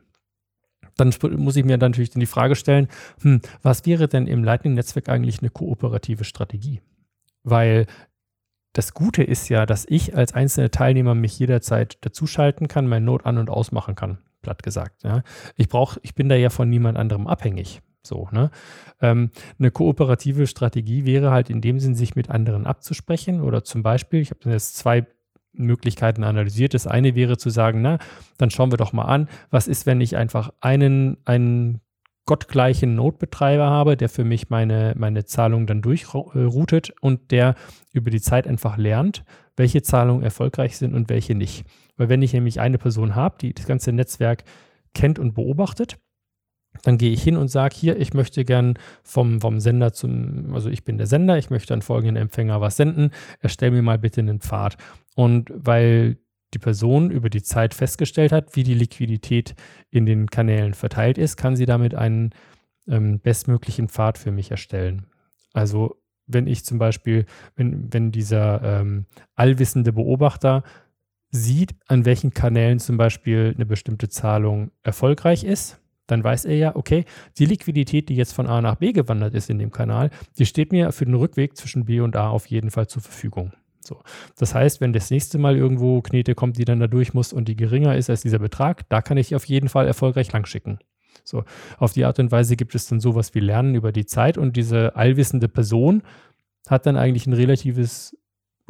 [0.97, 2.89] dann muss ich mir natürlich die Frage stellen,
[3.23, 6.81] hm, was wäre denn im Lightning-Netzwerk eigentlich eine kooperative Strategie?
[7.43, 7.87] Weil
[8.73, 13.25] das Gute ist ja, dass ich als einzelner Teilnehmer mich jederzeit dazuschalten kann, mein Node
[13.25, 15.05] an- und ausmachen kann, platt gesagt.
[15.05, 15.23] Ja.
[15.57, 17.81] Ich brauche, ich bin da ja von niemand anderem abhängig.
[18.03, 18.51] So, ne?
[19.01, 23.83] Ähm, eine kooperative Strategie wäre halt in dem Sinn, sich mit anderen abzusprechen oder zum
[23.83, 25.07] Beispiel, ich habe jetzt zwei
[25.55, 26.75] Möglichkeiten analysiert.
[26.75, 27.99] Das eine wäre zu sagen, na,
[28.39, 31.81] dann schauen wir doch mal an, was ist, wenn ich einfach einen, einen
[32.27, 37.55] gottgleichen Node-Betreiber habe, der für mich meine, meine Zahlung dann durchroutet und der
[37.93, 39.25] über die Zeit einfach lernt,
[39.57, 41.67] welche Zahlungen erfolgreich sind und welche nicht.
[41.97, 44.45] Weil wenn ich nämlich eine Person habe, die das ganze Netzwerk
[44.95, 45.99] kennt und beobachtet,
[46.83, 50.69] dann gehe ich hin und sage, hier, ich möchte gern vom, vom Sender zum, also
[50.71, 54.21] ich bin der Sender, ich möchte an folgenden Empfänger was senden, erstell mir mal bitte
[54.21, 54.77] einen Pfad.
[55.15, 56.19] Und weil
[56.55, 59.55] die Person über die Zeit festgestellt hat, wie die Liquidität
[59.91, 62.31] in den Kanälen verteilt ist, kann sie damit einen
[62.89, 65.07] ähm, bestmöglichen Pfad für mich erstellen.
[65.53, 65.97] Also
[66.27, 70.63] wenn ich zum Beispiel, wenn, wenn dieser ähm, allwissende Beobachter
[71.31, 76.77] sieht, an welchen Kanälen zum Beispiel eine bestimmte Zahlung erfolgreich ist, dann weiß er ja,
[76.77, 77.05] okay,
[77.39, 80.71] die Liquidität, die jetzt von A nach B gewandert ist in dem Kanal, die steht
[80.71, 83.53] mir für den Rückweg zwischen B und A auf jeden Fall zur Verfügung.
[83.87, 84.03] So.
[84.37, 87.49] Das heißt, wenn das nächste Mal irgendwo Knete kommt, die dann da durch muss und
[87.49, 90.79] die geringer ist als dieser Betrag, da kann ich auf jeden Fall erfolgreich langschicken.
[91.23, 91.45] So,
[91.79, 94.57] auf die Art und Weise gibt es dann sowas wie Lernen über die Zeit und
[94.57, 96.03] diese allwissende Person
[96.69, 98.17] hat dann eigentlich ein relatives,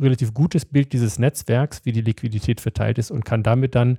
[0.00, 3.98] relativ gutes Bild dieses Netzwerks, wie die Liquidität verteilt ist und kann damit dann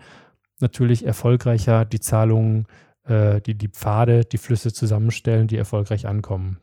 [0.60, 2.68] natürlich erfolgreicher die Zahlungen,
[3.04, 6.60] äh, die, die Pfade, die Flüsse zusammenstellen, die erfolgreich ankommen.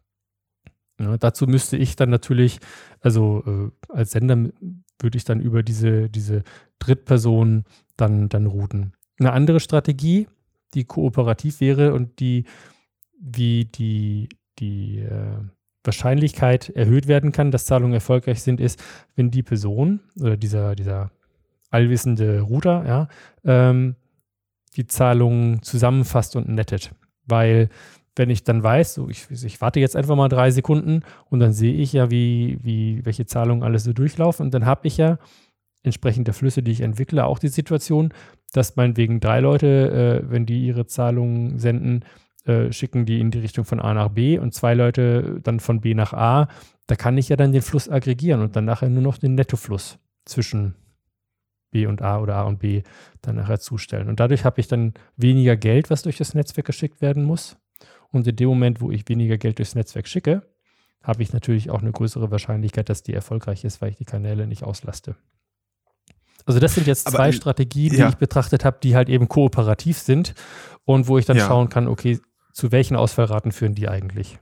[1.02, 2.60] Ja, dazu müsste ich dann natürlich,
[3.00, 4.50] also äh, als Sender
[4.98, 6.44] würde ich dann über diese, diese
[6.78, 7.64] Drittperson
[7.96, 8.92] dann, dann routen.
[9.18, 10.28] Eine andere Strategie,
[10.74, 12.44] die kooperativ wäre und die,
[13.18, 15.38] wie die, die äh,
[15.84, 18.82] Wahrscheinlichkeit erhöht werden kann, dass Zahlungen erfolgreich sind, ist,
[19.16, 21.10] wenn die Person oder dieser, dieser
[21.70, 23.08] allwissende Router, ja,
[23.44, 23.96] ähm,
[24.76, 26.92] die Zahlungen zusammenfasst und nettet.
[27.26, 27.68] Weil
[28.16, 31.52] wenn ich dann weiß, so ich, ich, warte jetzt einfach mal drei Sekunden und dann
[31.52, 35.18] sehe ich ja, wie, wie, welche Zahlungen alles so durchlaufen und dann habe ich ja
[35.82, 38.12] entsprechend der Flüsse, die ich entwickle, auch die Situation,
[38.52, 42.04] dass meinetwegen drei Leute, äh, wenn die ihre Zahlungen senden,
[42.44, 45.80] äh, schicken die in die Richtung von A nach B und zwei Leute dann von
[45.80, 46.48] B nach A.
[46.86, 49.98] Da kann ich ja dann den Fluss aggregieren und dann nachher nur noch den Nettofluss
[50.24, 50.74] zwischen
[51.70, 52.82] B und A oder A und B
[53.22, 54.08] dann nachher zustellen.
[54.08, 57.56] Und dadurch habe ich dann weniger Geld, was durch das Netzwerk geschickt werden muss.
[58.12, 60.42] Und in dem Moment, wo ich weniger Geld durchs Netzwerk schicke,
[61.02, 64.46] habe ich natürlich auch eine größere Wahrscheinlichkeit, dass die erfolgreich ist, weil ich die Kanäle
[64.46, 65.16] nicht auslaste.
[66.44, 68.06] Also das sind jetzt zwei Aber, Strategien, ja.
[68.06, 70.34] die ich betrachtet habe, die halt eben kooperativ sind
[70.84, 71.46] und wo ich dann ja.
[71.46, 72.20] schauen kann, okay,
[72.52, 74.38] zu welchen Ausfallraten führen die eigentlich?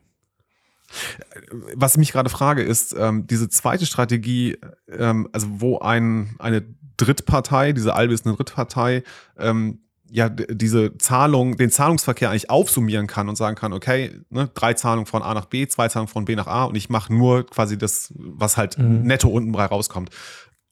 [1.74, 6.64] Was ich mich gerade frage, ist ähm, diese zweite Strategie, ähm, also wo ein, eine
[6.96, 9.04] Drittpartei, diese allwissende Drittpartei,
[9.38, 9.80] ähm,
[10.10, 15.06] ja diese Zahlung, den Zahlungsverkehr eigentlich aufsummieren kann und sagen kann, okay, ne, drei Zahlungen
[15.06, 17.78] von A nach B, zwei Zahlungen von B nach A und ich mache nur quasi
[17.78, 19.02] das, was halt mhm.
[19.02, 20.10] netto unten bei rauskommt.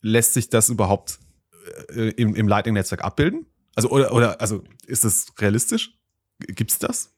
[0.00, 1.18] Lässt sich das überhaupt
[1.94, 3.46] äh, im, im Lightning-Netzwerk abbilden?
[3.74, 5.96] Also, oder, oder, also ist das realistisch?
[6.40, 7.14] Gibt es das?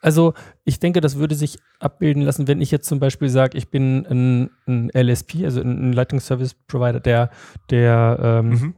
[0.00, 3.68] Also ich denke, das würde sich abbilden lassen, wenn ich jetzt zum Beispiel sage, ich
[3.68, 7.30] bin ein, ein LSP, also ein Lightning Service Provider, der,
[7.70, 8.74] der ähm, mhm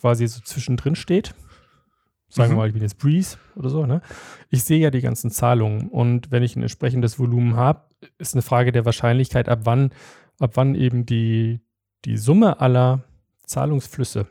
[0.00, 1.34] quasi so zwischendrin steht.
[2.28, 2.58] Sagen wir mhm.
[2.58, 3.86] mal, ich bin jetzt Breeze oder so.
[3.86, 4.02] Ne?
[4.50, 7.82] Ich sehe ja die ganzen Zahlungen und wenn ich ein entsprechendes Volumen habe,
[8.18, 9.90] ist eine Frage der Wahrscheinlichkeit, ab wann,
[10.38, 11.60] ab wann eben die,
[12.04, 13.02] die Summe aller
[13.46, 14.28] Zahlungsflüsse,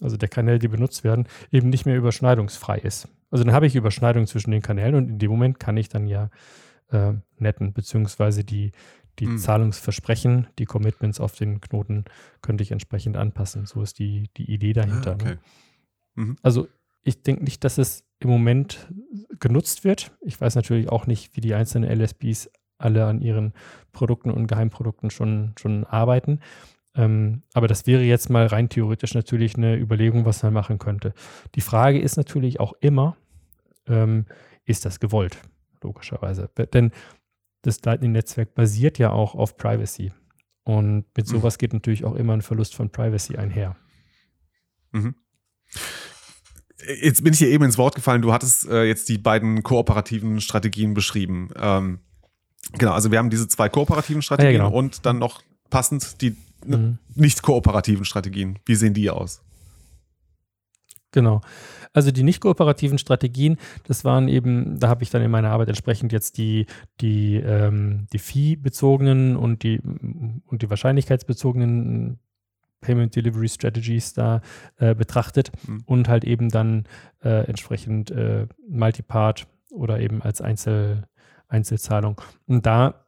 [0.00, 3.08] also der Kanäle, die benutzt werden, eben nicht mehr überschneidungsfrei ist.
[3.30, 6.06] Also dann habe ich Überschneidung zwischen den Kanälen und in dem Moment kann ich dann
[6.06, 6.30] ja
[6.90, 8.72] äh, netten, beziehungsweise die,
[9.18, 9.38] die mhm.
[9.38, 12.04] Zahlungsversprechen, die Commitments auf den Knoten
[12.42, 13.66] könnte ich entsprechend anpassen.
[13.66, 15.12] So ist die, die Idee dahinter.
[15.12, 15.24] Ah, okay.
[15.24, 15.38] ne?
[16.14, 16.36] mhm.
[16.42, 16.68] Also
[17.02, 18.88] ich denke nicht, dass es im Moment
[19.38, 20.12] genutzt wird.
[20.20, 23.52] Ich weiß natürlich auch nicht, wie die einzelnen LSPs alle an ihren
[23.92, 26.40] Produkten und Geheimprodukten schon, schon arbeiten.
[26.94, 31.12] Ähm, aber das wäre jetzt mal rein theoretisch natürlich eine Überlegung, was man machen könnte.
[31.54, 33.16] Die Frage ist natürlich auch immer,
[33.86, 34.26] ähm,
[34.64, 35.38] ist das gewollt?
[35.82, 36.50] Logischerweise.
[36.72, 36.90] Denn
[37.62, 40.12] das Lightning-Netzwerk basiert ja auch auf Privacy.
[40.64, 41.30] Und mit mhm.
[41.30, 43.76] sowas geht natürlich auch immer ein Verlust von Privacy einher.
[44.92, 45.14] Mhm.
[47.00, 48.22] Jetzt bin ich hier eben ins Wort gefallen.
[48.22, 51.50] Du hattest äh, jetzt die beiden kooperativen Strategien beschrieben.
[51.56, 52.00] Ähm,
[52.72, 54.76] genau, also wir haben diese zwei kooperativen Strategien ja, genau.
[54.76, 56.98] und dann noch passend die mhm.
[57.14, 58.58] nicht kooperativen Strategien.
[58.64, 59.42] Wie sehen die aus?
[61.12, 61.40] Genau.
[61.92, 65.68] Also die nicht kooperativen Strategien, das waren eben, da habe ich dann in meiner Arbeit
[65.68, 66.66] entsprechend jetzt die,
[67.00, 72.18] die, ähm, die Fee-bezogenen und die, und die wahrscheinlichkeitsbezogenen
[72.80, 74.40] Payment Delivery Strategies da
[74.76, 75.82] äh, betrachtet mhm.
[75.86, 76.84] und halt eben dann
[77.22, 81.08] äh, entsprechend äh, Multipart oder eben als Einzel,
[81.48, 82.20] Einzelzahlung.
[82.46, 83.06] Und da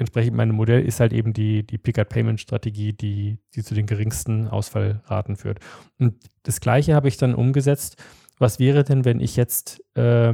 [0.00, 5.36] entsprechend mein Modell ist halt eben die, die Pick-up-Payment-Strategie, die, die zu den geringsten Ausfallraten
[5.36, 5.60] führt.
[5.98, 8.02] Und das Gleiche habe ich dann umgesetzt.
[8.38, 10.32] Was wäre denn, wenn ich jetzt äh,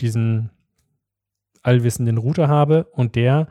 [0.00, 0.50] diesen
[1.62, 3.48] allwissenden Router habe und der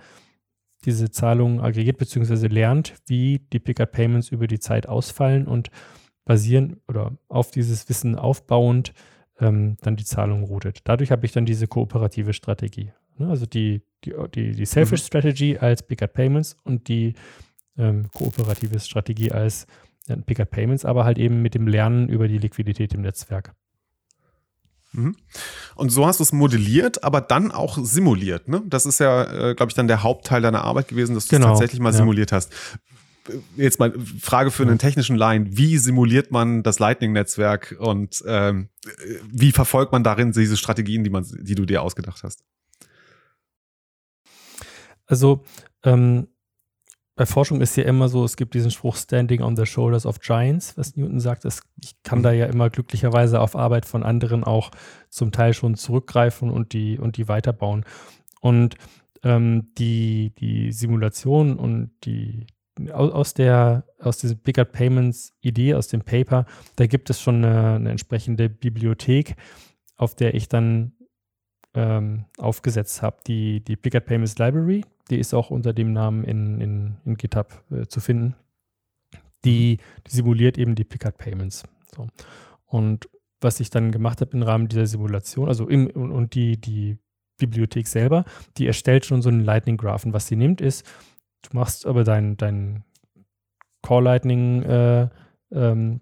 [0.85, 2.47] diese Zahlungen aggregiert bzw.
[2.47, 5.69] lernt, wie die Pick-up-Payments über die Zeit ausfallen und
[6.23, 8.93] basieren oder auf dieses Wissen aufbauend
[9.39, 10.81] ähm, dann die Zahlungen routet.
[10.85, 12.93] Dadurch habe ich dann diese kooperative Strategie.
[13.17, 13.27] Ne?
[13.27, 15.07] Also die, die, die, die Selfish mhm.
[15.07, 17.13] Strategy als Pick-up Payments und die
[17.77, 19.67] ähm, kooperative Strategie als
[20.25, 23.53] Pick-up Payments, aber halt eben mit dem Lernen über die Liquidität im Netzwerk.
[24.93, 25.15] Mhm.
[25.75, 28.47] Und so hast du es modelliert, aber dann auch simuliert.
[28.47, 28.63] Ne?
[28.65, 31.47] Das ist ja, äh, glaube ich, dann der Hauptteil deiner Arbeit gewesen, dass du genau.
[31.47, 31.97] es tatsächlich mal ja.
[31.97, 32.53] simuliert hast.
[33.57, 35.57] Jetzt mal Frage für einen technischen Laien.
[35.57, 38.69] Wie simuliert man das Lightning-Netzwerk und ähm,
[39.29, 42.45] wie verfolgt man darin diese Strategien, die, man, die du dir ausgedacht hast?
[45.07, 45.43] Also
[45.83, 46.27] ähm,
[47.15, 50.19] bei Forschung ist ja immer so, es gibt diesen Spruch Standing on the Shoulders of
[50.19, 51.45] Giants, was Newton sagt.
[51.45, 54.69] Das, ich kann da ja immer glücklicherweise auf Arbeit von anderen auch
[55.09, 57.85] zum Teil schon zurückgreifen und die, und die weiterbauen.
[58.39, 58.75] Und
[59.23, 62.45] ähm, die, die Simulation und die
[62.93, 67.75] aus der aus diesem Bigger Payments Idee aus dem Paper, da gibt es schon eine,
[67.75, 69.35] eine entsprechende Bibliothek,
[69.95, 70.93] auf der ich dann
[71.73, 73.17] ähm, aufgesetzt habe.
[73.25, 77.63] Die, die Bigger Payments Library, die ist auch unter dem Namen in, in, in GitHub
[77.71, 78.35] äh, zu finden.
[79.45, 81.63] Die, die, simuliert eben die Pickup Payments.
[81.95, 82.07] So.
[82.65, 83.07] Und
[83.39, 86.97] was ich dann gemacht habe im Rahmen dieser Simulation, also im, und die, die
[87.37, 88.25] Bibliothek selber,
[88.57, 90.13] die erstellt schon so einen Lightning Graphen.
[90.13, 90.85] Was sie nimmt, ist,
[91.43, 92.83] du machst aber dein, dein
[93.81, 95.09] Core Lightning äh,
[95.51, 96.01] ähm,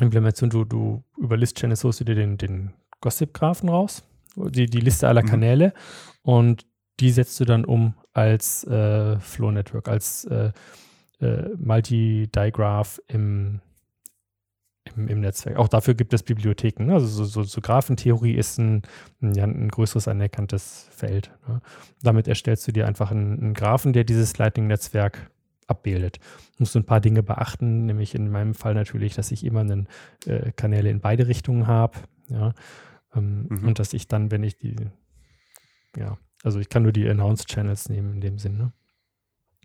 [0.00, 4.02] Implementation, du, du über List Channels holst du dir den, den Gossip-Graphen raus,
[4.36, 5.28] die, die Liste aller mhm.
[5.28, 5.74] Kanäle
[6.22, 6.66] und
[7.00, 10.52] die setzt du dann um als äh, Flow Network, als äh,
[11.20, 13.60] äh, Multi-Digraph im,
[14.96, 15.56] im, im, Netzwerk.
[15.56, 16.84] Auch dafür gibt es Bibliotheken.
[16.86, 16.94] Ne?
[16.94, 18.82] Also so, so, so Graphentheorie ist ein,
[19.20, 21.32] ein, ein größeres anerkanntes Feld.
[21.48, 21.60] Ne?
[22.02, 25.30] Damit erstellst du dir einfach einen, einen Graphen, der dieses Lightning-Netzwerk
[25.66, 26.18] abbildet.
[26.18, 29.88] Du musst ein paar Dinge beachten, nämlich in meinem Fall natürlich, dass ich immer einen,
[30.26, 31.98] äh, Kanäle in beide Richtungen habe.
[32.28, 32.52] Ja?
[33.14, 33.68] Ähm, mhm.
[33.68, 34.76] Und dass ich dann, wenn ich die,
[35.96, 38.72] ja, also ich kann nur die Announced Channels nehmen in dem Sinne.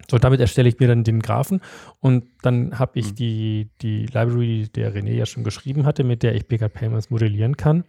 [0.10, 1.62] So, damit erstelle ich mir dann den Graphen
[2.00, 3.16] und dann habe ich mhm.
[3.16, 7.10] die, die Library, die der René ja schon geschrieben hatte, mit der ich Bigger Payments
[7.10, 7.84] modellieren kann.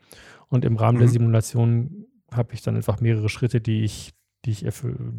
[0.49, 1.03] Und im Rahmen mhm.
[1.03, 4.13] der Simulation habe ich dann einfach mehrere Schritte, die ich,
[4.45, 4.67] die ich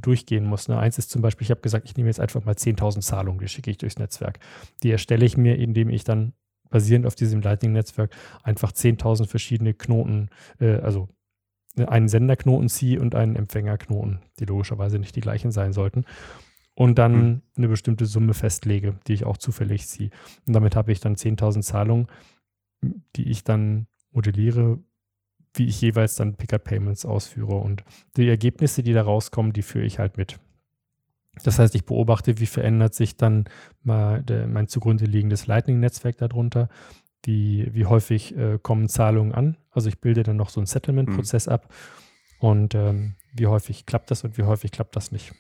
[0.02, 0.68] durchgehen muss.
[0.68, 0.78] Ne?
[0.78, 3.48] Eins ist zum Beispiel, ich habe gesagt, ich nehme jetzt einfach mal 10.000 Zahlungen, die
[3.48, 4.40] schicke ich durchs Netzwerk.
[4.84, 6.34] Die erstelle ich mir, indem ich dann
[6.70, 10.30] basierend auf diesem Lightning-Netzwerk einfach 10.000 verschiedene Knoten,
[10.60, 11.10] äh, also
[11.78, 16.06] einen Senderknoten ziehe und einen Empfängerknoten, die logischerweise nicht die gleichen sein sollten.
[16.74, 17.42] Und dann mhm.
[17.58, 20.10] eine bestimmte Summe festlege, die ich auch zufällig ziehe.
[20.48, 22.08] Und damit habe ich dann 10.000 Zahlungen,
[23.16, 24.80] die ich dann modelliere,
[25.54, 27.56] wie ich jeweils dann Pickup Payments ausführe.
[27.56, 27.84] Und
[28.16, 30.40] die Ergebnisse, die da rauskommen, die führe ich halt mit.
[31.44, 33.46] Das heißt, ich beobachte, wie verändert sich dann
[33.84, 36.70] mal mein zugrunde liegendes Lightning-Netzwerk darunter,
[37.24, 39.58] wie, wie häufig äh, kommen Zahlungen an.
[39.72, 41.54] Also ich bilde dann noch so einen Settlement-Prozess mhm.
[41.54, 41.74] ab
[42.40, 45.34] und ähm, wie häufig klappt das und wie häufig klappt das nicht.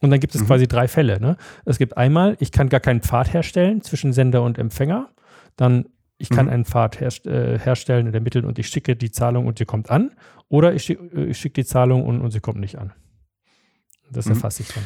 [0.00, 0.46] Und dann gibt es mhm.
[0.46, 1.20] quasi drei Fälle.
[1.20, 1.36] Ne?
[1.64, 5.10] Es gibt einmal, ich kann gar keinen Pfad herstellen zwischen Sender und Empfänger.
[5.56, 5.86] Dann,
[6.18, 6.52] ich kann mhm.
[6.52, 9.90] einen Pfad her, äh, herstellen und ermitteln und ich schicke die Zahlung und sie kommt
[9.90, 10.10] an.
[10.48, 12.92] Oder ich, schick, äh, ich schicke die Zahlung und, und sie kommt nicht an.
[14.10, 14.32] Das mhm.
[14.32, 14.84] erfasse ich dann.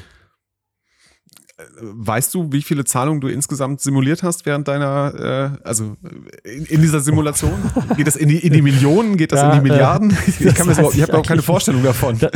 [1.81, 5.97] Weißt du, wie viele Zahlungen du insgesamt simuliert hast während deiner, äh, also
[6.45, 7.53] in, in, dieser Simulation?
[7.97, 9.17] Geht das in die, in die Millionen?
[9.17, 10.11] Geht das ja, in die Milliarden?
[10.11, 12.19] Äh, ich, ich, ich habe überhaupt keine Vorstellung davon.
[12.19, 12.31] Da,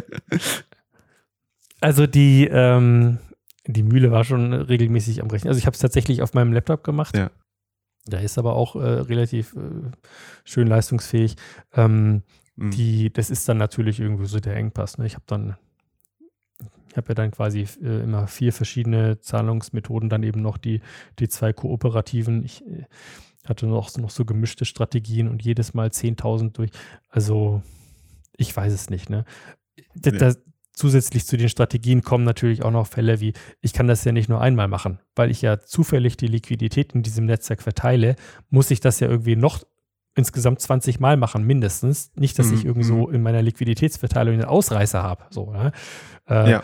[1.80, 3.18] also die, ähm,
[3.66, 5.48] die Mühle war schon regelmäßig am Rechnen.
[5.48, 7.16] Also ich habe es tatsächlich auf meinem Laptop gemacht.
[7.16, 7.30] Ja.
[8.06, 9.90] Da ist aber auch äh, relativ äh,
[10.44, 11.36] schön leistungsfähig.
[11.74, 12.22] Ähm,
[12.56, 12.70] mhm.
[12.70, 14.98] die, das ist dann natürlich irgendwie so der Engpass.
[14.98, 15.06] Ne?
[15.06, 15.56] Ich habe dann
[16.94, 20.80] ich habe ja dann quasi äh, immer vier verschiedene Zahlungsmethoden, dann eben noch die,
[21.18, 22.44] die zwei kooperativen.
[22.44, 22.84] Ich äh,
[23.44, 26.70] hatte noch, noch so gemischte Strategien und jedes Mal 10.000 durch.
[27.08, 27.62] Also,
[28.36, 29.10] ich weiß es nicht.
[29.10, 29.24] Ne?
[29.96, 30.18] Das, ja.
[30.20, 30.38] das,
[30.72, 34.28] zusätzlich zu den Strategien kommen natürlich auch noch Fälle wie, ich kann das ja nicht
[34.28, 38.14] nur einmal machen, weil ich ja zufällig die Liquidität in diesem Netzwerk verteile,
[38.50, 39.64] muss ich das ja irgendwie noch
[40.14, 42.12] insgesamt 20 Mal machen, mindestens.
[42.14, 45.24] Nicht, dass Mhm, ich irgendwie so in meiner Liquiditätsverteilung einen Ausreißer habe.
[45.30, 45.72] So, ne?
[46.28, 46.62] äh, Ja.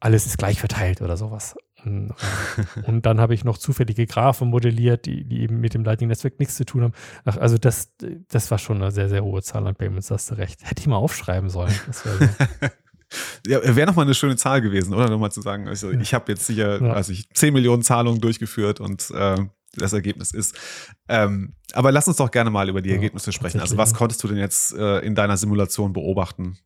[0.00, 1.56] Alles ist gleich verteilt oder sowas.
[1.84, 5.84] Und, äh, und dann habe ich noch zufällige Graphen modelliert, die, die eben mit dem
[5.84, 6.92] Lightning-Netzwerk nichts zu tun haben.
[7.24, 7.92] Ach, also das,
[8.28, 10.60] das war schon eine sehr, sehr hohe Zahl an Payments, hast du recht.
[10.62, 11.74] Hätte ich mal aufschreiben sollen.
[11.86, 12.28] Das wäre so.
[13.46, 15.08] Ja, wäre nochmal eine schöne Zahl gewesen, oder?
[15.08, 16.92] Nochmal zu sagen, also ich habe jetzt hier, Ja.
[16.92, 19.38] also ich 10 Millionen Zahlungen durchgeführt und äh,
[19.76, 20.54] das Ergebnis ist.
[21.08, 23.60] Ähm, aber lass uns doch gerne mal über die Ja, Ergebnisse sprechen.
[23.60, 26.58] Also was konntest du denn jetzt äh, in deiner Simulation beobachten?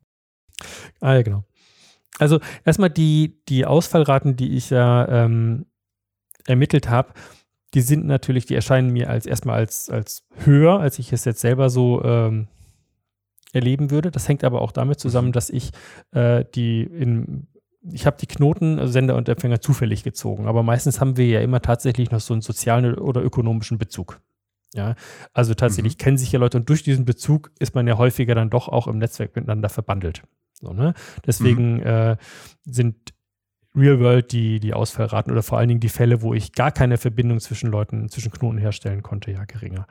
[0.99, 1.45] Ah, ja, genau.
[2.19, 5.65] Also erstmal die, die Ausfallraten, die ich ja ähm,
[6.45, 7.13] ermittelt habe,
[7.73, 11.41] die sind natürlich, die erscheinen mir als erstmal als, als höher, als ich es jetzt
[11.41, 12.47] selber so ähm,
[13.51, 14.11] erleben würde.
[14.11, 15.33] Das hängt aber auch damit zusammen, Mhm.
[15.33, 15.71] dass ich
[16.11, 17.47] äh, die in
[17.91, 20.47] ich habe die Knoten, also Sender und Empfänger, zufällig gezogen.
[20.47, 24.21] Aber meistens haben wir ja immer tatsächlich noch so einen sozialen oder ökonomischen Bezug.
[24.73, 24.95] Ja,
[25.33, 28.49] also tatsächlich kennen sich ja Leute und durch diesen Bezug ist man ja häufiger dann
[28.49, 30.23] doch auch im Netzwerk miteinander verbandelt.
[30.63, 30.93] So, ne?
[31.25, 32.15] Deswegen äh,
[32.63, 33.13] sind
[33.75, 36.97] Real World die, die Ausfallraten oder vor allen Dingen die Fälle, wo ich gar keine
[36.97, 39.87] Verbindung zwischen Leuten, zwischen Knoten herstellen konnte, ja geringer.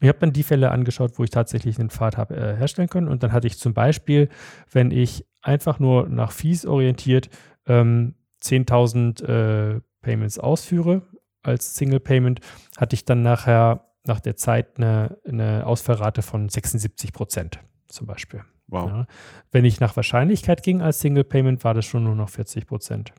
[0.00, 3.08] Ich habe dann die Fälle angeschaut, wo ich tatsächlich einen Pfad habe äh, herstellen können.
[3.08, 4.28] Und dann hatte ich zum Beispiel,
[4.70, 7.28] wenn ich einfach nur nach Fees orientiert
[7.66, 11.02] ähm, 10.000 äh, Payments ausführe
[11.42, 12.40] als Single Payment,
[12.76, 18.44] hatte ich dann nachher nach der Zeit eine, eine Ausfallrate von 76 Prozent zum Beispiel.
[18.68, 18.88] Wow.
[18.90, 19.06] Ja.
[19.50, 23.12] Wenn ich nach Wahrscheinlichkeit ging als Single Payment, war das schon nur noch 40 Prozent.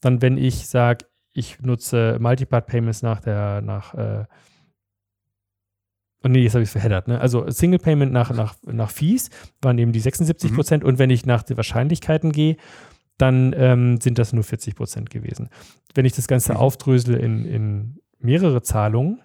[0.00, 4.24] Dann, wenn ich sage, ich nutze Multipart Payments nach der, nach, äh,
[6.24, 7.20] oh nee, jetzt habe ich es verheddert, ne?
[7.20, 10.54] Also Single Payment nach, nach, nach Fees waren eben die 76 Mhm.
[10.54, 12.56] Prozent und wenn ich nach den Wahrscheinlichkeiten gehe,
[13.18, 15.48] dann ähm, sind das nur 40 Prozent gewesen.
[15.94, 16.58] Wenn ich das Ganze Mhm.
[16.58, 19.20] aufdrösel in, in mehrere Zahlungen,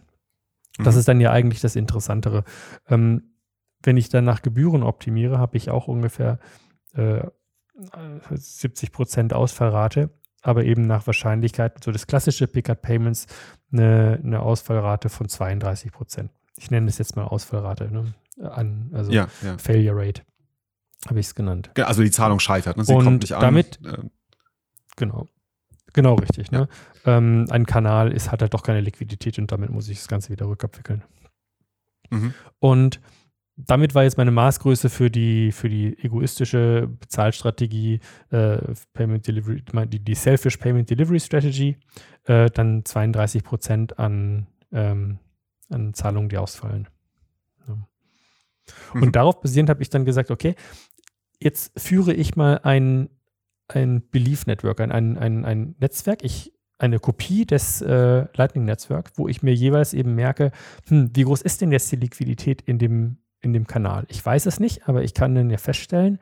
[0.78, 1.00] das Mhm.
[1.00, 2.44] ist dann ja eigentlich das Interessantere.
[2.88, 3.29] Ähm,
[3.84, 6.39] wenn ich dann nach Gebühren optimiere, habe ich auch ungefähr
[6.94, 7.22] äh,
[8.32, 10.10] 70 Prozent Ausfallrate,
[10.42, 13.28] aber eben nach Wahrscheinlichkeit, so das klassische Pick-up Payments,
[13.72, 16.32] eine, eine Ausfallrate von 32 Prozent.
[16.58, 18.13] Ich nenne das jetzt mal Ausfallrate, ne?
[18.42, 19.58] An, also Ja, ja.
[19.58, 20.22] Failure Rate,
[21.08, 21.72] habe ich es genannt.
[21.74, 22.84] Ge- Also die Zahlung scheitert, ne?
[22.86, 23.42] sie Und kommt nicht an.
[23.42, 23.98] damit- äh,
[24.98, 25.28] Genau.
[25.94, 26.52] Genau richtig.
[26.52, 26.68] Ne?
[27.06, 30.30] Ähm, ein Kanal ist, hat halt doch keine Liquidität und damit muss ich das Ganze
[30.30, 31.04] wieder rückabwickeln.
[32.10, 32.34] mhm.
[32.60, 33.00] Und
[33.65, 38.00] damit war jetzt meine Maßgröße für die, für die egoistische Bezahlstrategie,
[38.32, 38.58] äh,
[38.93, 41.78] Payment Delivery, die, die Selfish Payment Delivery Strategy,
[42.26, 45.19] äh, dann 32 Prozent an, ähm,
[45.69, 46.88] an Zahlungen, die ausfallen.
[47.67, 47.76] Ja.
[48.93, 49.04] Mhm.
[49.04, 50.56] Und darauf basierend habe ich dann gesagt, okay,
[51.39, 53.10] jetzt führe ich mal ein,
[53.67, 59.12] ein Belief Network, ein, ein, ein, ein Netzwerk, ich eine Kopie des äh, Lightning Netzwerk,
[59.15, 60.52] wo ich mir jeweils eben merke,
[60.88, 64.06] hm, wie groß ist denn jetzt die Liquidität in dem, in dem Kanal?
[64.10, 66.19] Ich weiß es nicht, aber ich kann dann ja feststellen,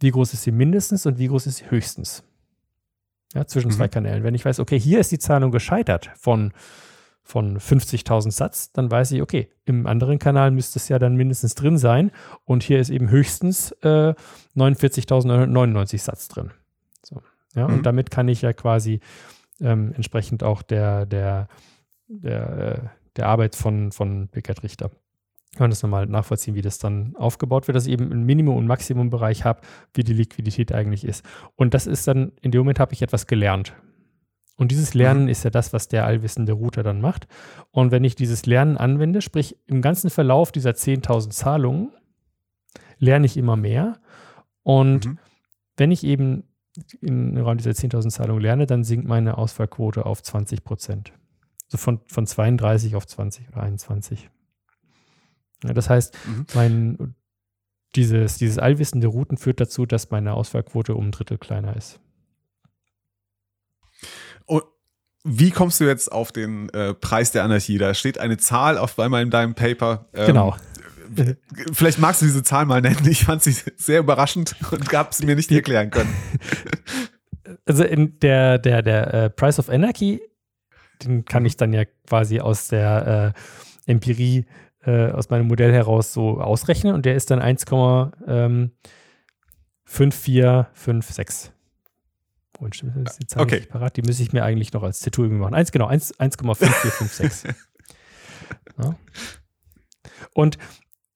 [0.00, 2.22] wie groß ist sie mindestens und wie groß ist sie höchstens.
[3.34, 3.72] Ja, zwischen Mhm.
[3.74, 4.22] zwei Kanälen.
[4.24, 6.52] Wenn ich weiß, okay, hier ist die Zahlung gescheitert von,
[7.22, 11.54] von 50.000 Satz, dann weiß ich, okay, im anderen Kanal müsste es ja dann mindestens
[11.54, 12.12] drin sein
[12.44, 14.14] und hier ist eben höchstens äh,
[14.56, 16.50] 49.999 Satz drin.
[17.02, 17.22] So,
[17.54, 17.74] ja, Mhm.
[17.74, 19.00] und damit kann ich ja quasi
[19.60, 21.48] ähm, entsprechend auch der, der,
[22.08, 24.90] der, äh, der Arbeit von, von Pickett Richter.
[25.56, 28.56] Kann man das nochmal nachvollziehen, wie das dann aufgebaut wird, dass ich eben einen Minimum-
[28.56, 29.62] und Maximumbereich habe,
[29.94, 31.24] wie die Liquidität eigentlich ist.
[31.54, 33.74] Und das ist dann, in dem Moment habe ich etwas gelernt.
[34.58, 35.28] Und dieses Lernen Mhm.
[35.28, 37.26] ist ja das, was der allwissende Router dann macht.
[37.72, 41.90] Und wenn ich dieses Lernen anwende, sprich im ganzen Verlauf dieser 10.000 Zahlungen,
[42.98, 43.98] lerne ich immer mehr.
[44.62, 45.18] Und Mhm.
[45.76, 46.44] wenn ich eben
[47.00, 51.12] im Rahmen dieser 10.000 Zahlungen lerne, dann sinkt meine Ausfallquote auf 20 Prozent.
[51.66, 54.30] Also von, von 32 auf 20 oder 21.
[55.64, 56.46] Ja, das heißt, Mhm.
[56.54, 57.14] mein,
[57.94, 61.98] dieses, dieses allwissende Routen führt dazu, dass meine Ausfallquote um ein Drittel kleiner ist.
[64.44, 64.62] Und
[65.24, 67.78] wie kommst du jetzt auf den äh, Preis der Anarchie?
[67.78, 70.06] Da steht eine Zahl auf einmal in deinem Paper.
[70.14, 70.56] Ähm, genau.
[71.72, 73.06] Vielleicht magst du diese Zahl mal nennen.
[73.08, 76.12] Ich fand sie sehr überraschend und gab sie mir nicht Die- erklären können.
[77.64, 80.20] Also in der, der, der äh, Price of Anarchy,
[81.04, 81.46] den kann Mhm.
[81.46, 83.34] ich dann ja quasi aus der
[83.86, 84.46] äh, Empirie,
[84.86, 88.70] äh, aus meinem Modell heraus so ausrechnen und der ist dann ähm,
[89.88, 91.50] 1,5456.
[92.58, 93.60] Oh, stimmt, das ist Okay.
[93.68, 93.96] parat.
[93.96, 95.54] Die müsste ich mir eigentlich noch als Tattoo irgendwie machen.
[95.54, 97.54] Eins, genau, eins- 1,5456.
[98.82, 98.94] ja.
[100.32, 100.56] Und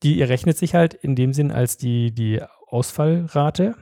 [0.02, 3.74] die errechnet sich halt in dem Sinn als die, die Ausfallrate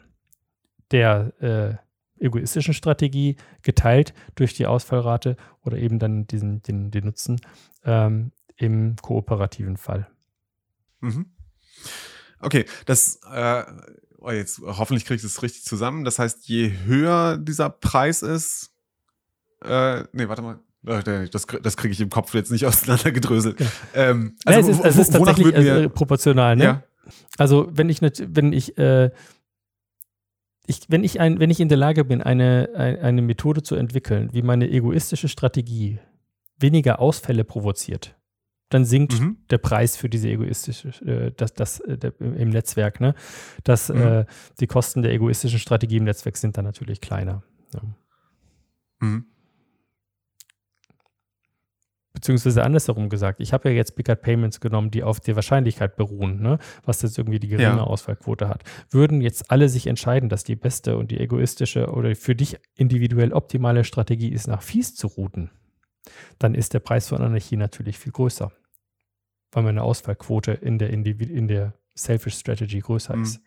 [0.91, 7.41] der äh, egoistischen Strategie geteilt durch die Ausfallrate oder eben dann diesen, den, den Nutzen
[7.85, 10.07] ähm, im kooperativen Fall.
[11.01, 11.27] Mhm.
[12.41, 13.65] Okay, das äh,
[14.19, 16.05] oh jetzt hoffentlich kriege ich das richtig zusammen.
[16.05, 18.73] Das heißt, je höher dieser Preis ist,
[19.65, 20.59] äh, nee, warte mal.
[20.87, 23.61] Äh, das, das kriege ich im Kopf jetzt nicht auseinandergedröselt.
[23.61, 23.67] Ja.
[23.95, 26.65] Ähm, Also, ja, es ist, es ist tatsächlich wir, äh, proportional, ne?
[26.65, 26.83] Ja.
[27.39, 29.11] Also wenn ich nicht, wenn ich, äh,
[30.67, 33.75] ich, wenn ich ein, wenn ich in der Lage bin, eine, ein, eine Methode zu
[33.75, 35.99] entwickeln, wie meine egoistische Strategie
[36.59, 38.18] weniger Ausfälle provoziert,
[38.71, 39.39] dann sinkt Mhm.
[39.51, 43.15] der Preis für diese egoistische, äh, das, das äh, im Netzwerk, ne?
[43.65, 44.01] Das, Mhm.
[44.03, 44.27] äh,
[44.61, 47.43] die Kosten der egoistischen Strategie im Netzwerk sind dann natürlich kleiner.
[47.75, 47.81] Ja.
[49.01, 49.25] Mhm.
[52.15, 55.95] Beziehungsweise andersherum gesagt, ich habe ja jetzt Big Cat Payments genommen, die auf der Wahrscheinlichkeit
[55.97, 56.59] beruhen, ne?
[56.85, 57.83] was jetzt irgendwie die geringe Ja.
[57.85, 58.65] Ausfallquote hat.
[58.91, 63.33] Würden jetzt alle sich entscheiden, dass die beste und die egoistische oder für dich individuell
[63.33, 65.51] optimale Strategie ist, nach Fies zu routen,
[66.39, 68.51] dann ist der Preis von Anarchie natürlich viel größer,
[69.53, 73.23] weil meine Ausfallquote in der, Individ in der Selfish Strategy größer Mhm.
[73.25, 73.41] ist.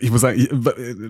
[0.00, 0.48] Ich muss sagen, ich,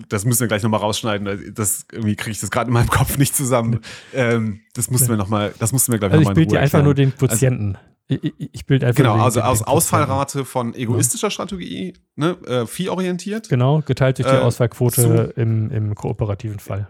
[0.09, 1.53] das müssen wir gleich nochmal rausschneiden.
[1.53, 3.81] Das irgendwie kriege ich das gerade in meinem Kopf nicht zusammen.
[4.13, 6.83] Ähm, das mussten wir noch mal, das mussten wir Also ich nochmal bilde dir einfach
[6.83, 7.77] nur den Quotienten.
[8.07, 9.67] ich, ich, ich bilde einfach Genau, nur den, also den, aus den.
[9.67, 13.49] Ausfallrate von egoistischer Strategie, ne, äh, viehorientiert.
[13.49, 16.89] Genau, geteilt durch die Äh, Ausfallquote im, im kooperativen Fall.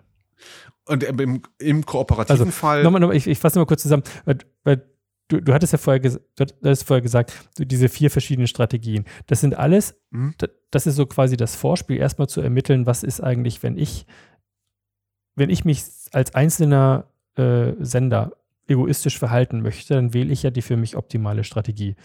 [0.89, 2.83] Und im, im kooperativen Also, Fall.
[2.83, 4.83] Nochmal, nochmal, ich, ich fasse mal kurz zusammen, weil, weil
[5.27, 9.05] du, du hattest ja vorher, ges du hattest vorher gesagt, so diese vier verschiedenen Strategien.
[9.27, 10.33] Das sind alles, Mhm.
[10.39, 14.05] da- das ist so quasi das Vorspiel, erstmal zu ermitteln, was ist eigentlich, wenn ich,
[15.35, 17.05] wenn ich mich als einzelner
[17.37, 18.33] äh, Sender
[18.67, 21.95] egoistisch verhalten möchte, dann wähle ich ja die für mich optimale Strategie.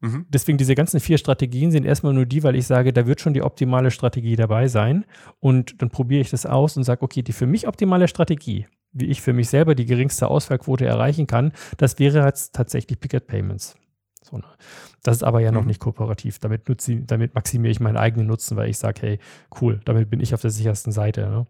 [0.00, 0.26] Mhm.
[0.30, 3.34] Deswegen diese ganzen vier Strategien sind erstmal nur die, weil ich sage, da wird schon
[3.34, 5.04] die optimale Strategie dabei sein.
[5.40, 9.06] Und dann probiere ich das aus und sage, okay, die für mich optimale Strategie, wie
[9.06, 13.76] ich für mich selber die geringste Ausfallquote erreichen kann, das wäre jetzt tatsächlich Picket Payments.
[14.22, 14.44] So, ne?
[15.02, 15.68] Das ist aber ja noch Mhm.
[15.68, 16.38] nicht kooperativ.
[16.38, 19.18] Damit, nutze, damit maximiere ich meinen eigenen Nutzen, weil ich sage, hey,
[19.60, 21.28] cool, damit bin ich auf der sichersten Seite.
[21.28, 21.46] Ne?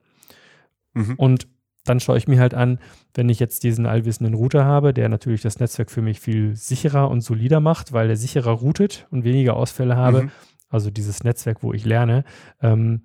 [0.95, 1.15] Mhm.
[1.17, 1.49] Und
[1.91, 2.79] dann schaue ich mir halt an,
[3.15, 7.11] wenn ich jetzt diesen allwissenden Router habe, der natürlich das Netzwerk für mich viel sicherer
[7.11, 10.31] und solider macht, weil er sicherer routet und weniger Ausfälle habe, Mhm.
[10.69, 12.25] also dieses Netzwerk, wo ich lerne,
[12.63, 13.03] ähm,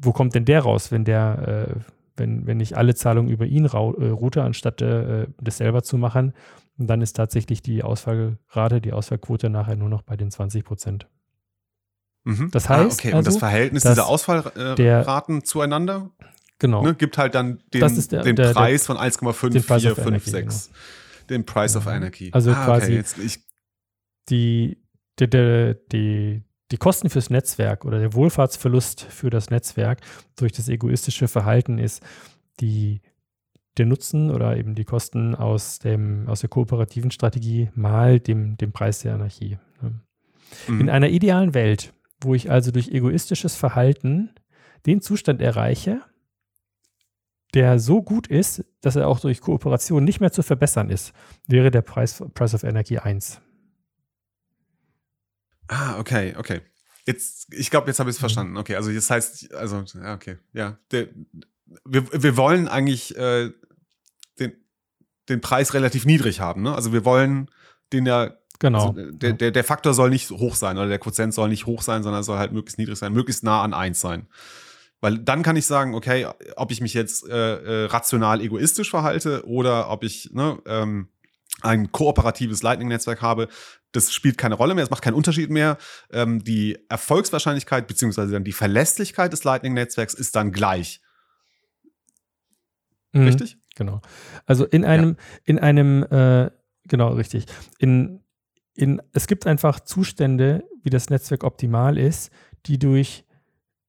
[0.00, 1.80] wo kommt denn der raus, wenn der, äh,
[2.16, 6.32] wenn, wenn ich alle Zahlungen über ihn äh, route, anstatt äh, das selber zu machen,
[6.78, 11.06] und dann ist tatsächlich die Ausfallrate, die Ausfallquote nachher nur noch bei den 20 Prozent.
[12.24, 12.50] Mhm.
[12.50, 13.08] Das ah, heißt okay.
[13.14, 16.10] und das also, Verhältnis dieser Ausfallraten der- zueinander
[16.58, 16.82] Genau.
[16.82, 19.42] ne, gibt halt dann den, Das ist der- den der- der- Preis von Price of
[19.44, 20.70] 1,5456.
[21.28, 21.90] Den Price of Mhm.
[21.92, 22.30] Anarchy.
[22.32, 23.40] Also ah, quasi- Okay, jetzt, ich,
[24.28, 24.78] die,
[25.18, 30.00] die, die, die, die Kosten fürs Netzwerk oder der Wohlfahrtsverlust für das Netzwerk
[30.36, 32.02] durch das egoistische Verhalten ist
[32.60, 33.02] die,
[33.76, 38.72] der Nutzen oder eben die Kosten aus, dem, aus der kooperativen Strategie mal dem, dem
[38.72, 39.58] Preis der Anarchie.
[39.82, 40.00] ne?
[40.68, 40.80] mhm.
[40.80, 41.92] In einer idealen Welt,
[42.22, 44.30] wo ich also durch egoistisches Verhalten
[44.86, 46.00] den Zustand erreiche,
[47.54, 51.12] der so gut ist, dass er auch durch Kooperation nicht mehr zu verbessern ist,
[51.46, 53.40] wäre der Preis, Price of Energy 1.
[55.68, 56.60] Ah, okay, okay.
[57.06, 58.10] Jetzt, ich glaube, jetzt habe Mhm.
[58.10, 58.56] ich es verstanden.
[58.56, 60.78] Okay, also das heißt, also, ja, okay, ja.
[60.90, 61.08] Der,
[61.84, 63.50] wir, wir wollen eigentlich äh,
[64.38, 64.52] den,
[65.28, 66.74] den Preis relativ niedrig haben, ne?
[66.74, 67.50] Also wir wollen
[67.92, 68.88] den ja, Genau.
[68.90, 71.82] also der, der, der Faktor soll nicht hoch sein oder der Quotient soll nicht hoch
[71.82, 74.28] sein, sondern soll halt möglichst niedrig sein, möglichst nah an 1 sein.
[75.00, 76.26] Weil dann kann ich sagen, okay,
[76.56, 81.08] ob ich mich jetzt äh, äh, rational egoistisch verhalte oder ob ich ne, ähm,
[81.62, 83.48] ein kooperatives Lightning-Netzwerk habe,
[83.92, 85.78] das spielt keine Rolle mehr, es macht keinen Unterschied mehr.
[86.10, 91.00] Ähm, die Erfolgswahrscheinlichkeit beziehungsweise dann die Verlässlichkeit des Lightning-Netzwerks ist dann gleich.
[93.12, 93.58] Mhm, Richtig?
[93.74, 94.00] Genau.
[94.46, 96.50] Also in einem, in einem, äh,
[96.84, 97.46] genau, richtig.
[97.78, 98.22] In,
[98.74, 102.30] in, es gibt einfach Zustände, wie das Netzwerk optimal ist,
[102.66, 103.24] die durch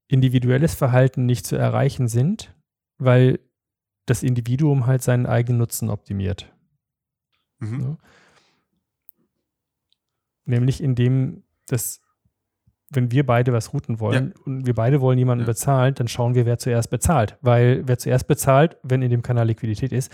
[0.07, 2.53] individuelles Verhalten nicht zu erreichen sind,
[2.97, 3.39] weil
[4.05, 6.53] das Individuum halt seinen eigenen Nutzen optimiert.
[7.59, 7.79] Mhm.
[7.81, 7.97] Ja.
[10.45, 11.99] Nämlich indem das,
[12.89, 15.47] wenn wir beide was routen wollen und wir beide wollen jemanden Ja.
[15.47, 17.37] bezahlen, dann schauen wir, wer zuerst bezahlt.
[17.41, 20.11] Weil wer zuerst bezahlt, wenn in dem Kanal Liquidität ist,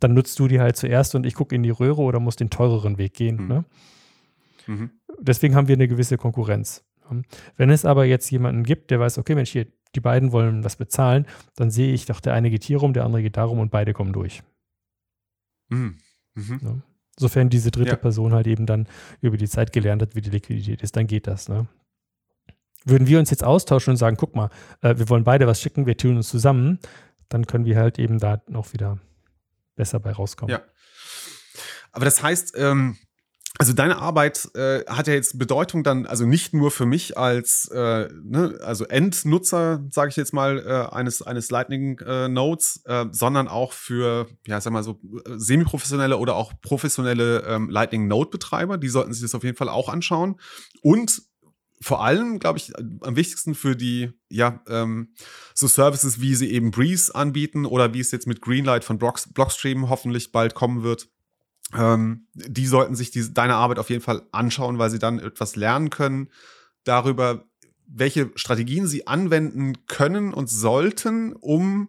[0.00, 2.50] dann nutzt du die halt zuerst und ich gucke in die Röhre oder muss den
[2.50, 3.36] teureren Weg gehen.
[3.42, 3.48] Mhm.
[3.48, 3.64] Ne?
[4.66, 4.90] Mhm.
[5.20, 6.84] Deswegen haben wir eine gewisse Konkurrenz.
[7.56, 10.76] Wenn es aber jetzt jemanden gibt, der weiß, okay, Mensch, hier, die beiden wollen was
[10.76, 13.70] bezahlen, dann sehe ich doch, der eine geht hier rum, der andere geht darum und
[13.70, 14.42] beide kommen durch.
[15.68, 15.98] Mhm.
[16.34, 16.82] Mhm.
[17.18, 17.96] Sofern diese dritte Ja.
[17.96, 18.86] Person halt eben dann
[19.20, 21.48] über die Zeit gelernt hat, wie die Liquidität ist, dann geht das.
[21.48, 21.66] Ne?
[22.86, 24.48] würden wir uns jetzt austauschen und sagen, guck mal,
[24.80, 26.78] äh, wir wollen beide was schicken, wir tun uns zusammen,
[27.28, 28.98] dann können wir halt eben da noch wieder
[29.74, 30.52] besser bei rauskommen.
[30.52, 30.62] Ja.
[31.92, 32.96] Aber das heißt, ähm,
[33.58, 37.68] also deine Arbeit äh, hat ja jetzt Bedeutung dann, also nicht nur für mich als
[37.68, 43.06] äh, ne, also Endnutzer, sage ich jetzt mal, äh, eines eines Lightning äh, Nodes, äh,
[43.12, 48.30] sondern auch für ja, sag mal so äh, semi-professionelle oder auch professionelle ähm, Lightning Node
[48.30, 48.78] Betreiber.
[48.78, 50.38] Die sollten sich das auf jeden Fall auch anschauen.
[50.82, 51.22] Und
[51.80, 55.14] vor allem, glaube ich, am wichtigsten für die, ja, ähm,
[55.54, 59.88] so Services, wie sie eben Breeze anbieten oder wie es jetzt mit Greenlight von Blockstream
[59.88, 61.08] hoffentlich bald kommen wird.
[61.74, 65.56] Ähm, die sollten sich die, deine Arbeit auf jeden Fall anschauen, weil sie dann etwas
[65.56, 66.30] lernen können
[66.84, 67.44] darüber,
[67.86, 71.88] welche Strategien sie anwenden können und sollten, um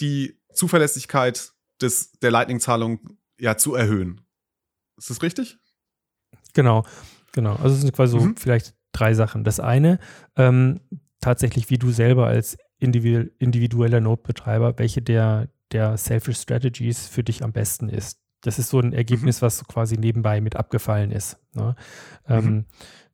[0.00, 4.20] die Zuverlässigkeit des, der Lightning-Zahlung ja, zu erhöhen.
[4.96, 5.58] Ist das richtig?
[6.52, 6.84] Genau,
[7.32, 7.56] genau.
[7.56, 8.20] Also es sind quasi mhm.
[8.20, 9.44] so vielleicht drei Sachen.
[9.44, 9.98] Das eine,
[10.36, 10.80] ähm,
[11.20, 17.52] tatsächlich, wie du selber als individueller Node-Betreiber, welche der, der Selfish Strategies für dich am
[17.52, 18.20] besten ist.
[18.44, 19.46] Das ist so ein Ergebnis, mhm.
[19.46, 21.38] was quasi nebenbei mit abgefallen ist.
[21.54, 21.74] Ne?
[22.28, 22.64] Ähm, mhm.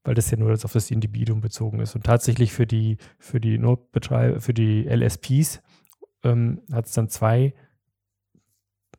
[0.03, 1.95] weil das ja nur auf das Individuum bezogen ist.
[1.95, 5.63] Und tatsächlich für die, für die Node-Betreiber, für die LSPs
[6.25, 7.55] ähm, hat es dann zwei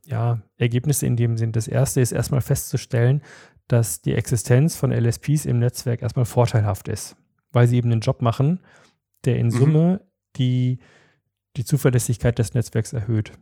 [0.06, 1.52] ja, Ergebnisse in dem Sinn.
[1.52, 3.22] Das erste ist erstmal festzustellen,
[3.68, 7.16] dass die Existenz von LSPs im Netzwerk erstmal vorteilhaft ist,
[7.52, 8.60] weil sie eben einen Job machen,
[9.24, 9.50] der in mhm.
[9.50, 10.06] Summe mhm.
[10.36, 10.78] die,
[11.56, 13.32] die Zuverlässigkeit des Netzwerks erhöht.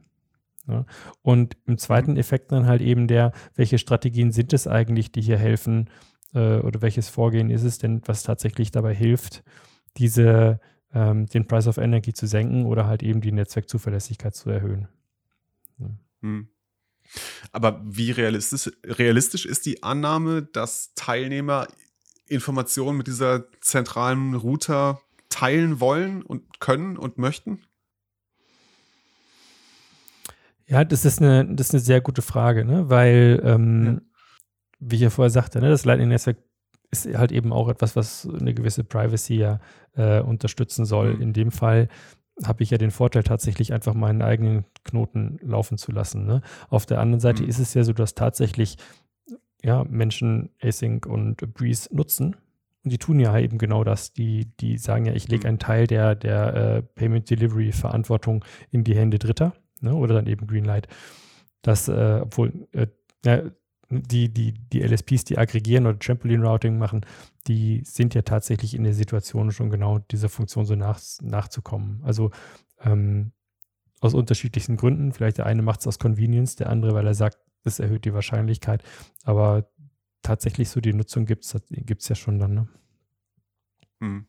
[0.70, 0.86] Ja.
[1.22, 5.38] Und im zweiten Effekt dann halt eben der, welche Strategien sind es eigentlich, die hier
[5.38, 5.90] helfen
[6.34, 9.42] äh, oder welches Vorgehen ist es denn, was tatsächlich dabei hilft,
[9.96, 10.60] diese,
[10.92, 14.88] ähm, den Price of Energy zu senken oder halt eben die Netzwerkzuverlässigkeit zu erhöhen.
[15.78, 15.90] Ja.
[16.22, 16.48] Hm.
[17.50, 21.66] Aber wie realistisch, realistisch ist die Annahme, dass Teilnehmer
[22.26, 27.62] Informationen mit dieser zentralen Router teilen wollen und können und möchten?
[30.70, 32.88] Ja, das ist eine, das ist eine sehr gute Frage, ne?
[32.88, 34.00] weil, ähm, ja.
[34.78, 36.38] wie ich ja vorher sagte, ne, das Lightning-Netzwerk
[36.92, 39.58] ist halt eben auch etwas, was eine gewisse Privacy ja
[39.96, 41.14] äh, unterstützen soll.
[41.14, 41.22] Mhm.
[41.22, 41.88] In dem Fall
[42.44, 46.24] habe ich ja den Vorteil, tatsächlich einfach meinen eigenen Knoten laufen zu lassen.
[46.24, 46.40] Ne?
[46.68, 47.48] Auf der anderen Seite mhm.
[47.48, 48.76] ist es ja so, dass tatsächlich
[49.62, 52.36] ja, Menschen Async und Breeze nutzen.
[52.84, 54.12] Und die tun ja eben genau das.
[54.12, 55.48] Die, die sagen ja, ich lege mhm.
[55.48, 59.94] einen Teil der, der äh, Payment Delivery Verantwortung in die Hände Dritter ne?
[59.94, 60.88] oder dann eben Greenlight.
[61.62, 62.86] Das, äh, obwohl äh,
[63.90, 67.04] die, die, die LSPs, die aggregieren oder Trampoline Routing machen,
[67.48, 72.00] die sind ja tatsächlich in der Situation schon genau dieser Funktion so nach, nachzukommen.
[72.04, 72.30] Also
[72.82, 73.32] ähm,
[74.00, 75.12] aus unterschiedlichsten Gründen.
[75.12, 78.14] Vielleicht der eine macht es aus Convenience, der andere, weil er sagt, das erhöht die
[78.14, 78.82] Wahrscheinlichkeit.
[79.24, 79.70] Aber
[80.22, 82.54] tatsächlich so die Nutzung gibt es ja schon dann.
[82.54, 82.68] Ne?
[84.00, 84.26] Hm.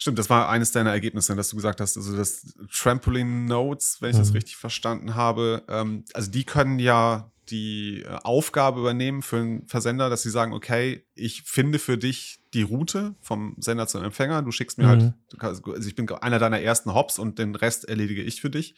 [0.00, 4.10] Stimmt, das war eines deiner Ergebnisse, dass du gesagt hast, also das Trampoline Notes, wenn
[4.10, 4.20] ich mhm.
[4.20, 9.66] das richtig verstanden habe, ähm, also die können ja die äh, Aufgabe übernehmen für einen
[9.66, 14.42] Versender, dass sie sagen, okay, ich finde für dich die Route vom Sender zum Empfänger,
[14.42, 15.14] du schickst mir halt, mhm.
[15.40, 18.76] halt, also ich bin einer deiner ersten Hops und den Rest erledige ich für dich.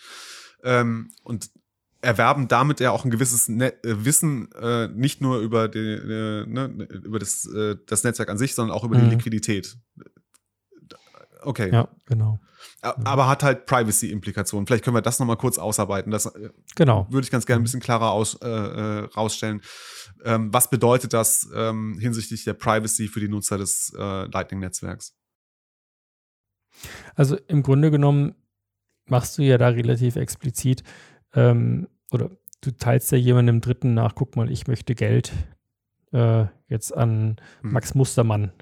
[0.63, 1.51] Ähm, und
[2.03, 6.47] erwerben damit ja auch ein gewisses Net äh, Wissen, äh, nicht nur über, die, äh,
[6.47, 9.11] ne, über das, äh, das Netzwerk an sich, sondern auch über mhm.
[9.11, 9.77] die Liquidität.
[11.43, 11.71] Okay.
[11.73, 12.41] Ja, genau.
[12.83, 14.67] Aber hat halt Privacy-Implikationen.
[14.67, 16.11] Vielleicht können wir das nochmal kurz ausarbeiten.
[16.11, 17.07] Das äh, genau.
[17.11, 19.63] würde ich ganz gerne ein bisschen klarer aus, äh, äh, rausstellen.
[20.25, 25.17] Ähm, was bedeutet das ähm, hinsichtlich der Privacy für die Nutzer des äh, Lightning-Netzwerks?
[27.15, 28.35] Also im Grunde genommen
[29.07, 30.83] machst du ja da relativ explizit
[31.35, 32.31] ähm, oder
[32.61, 35.33] du teilst ja jemandem Dritten nach, guck mal, ich möchte Geld
[36.13, 37.73] äh, jetzt an hm.
[37.73, 38.53] Max Mustermann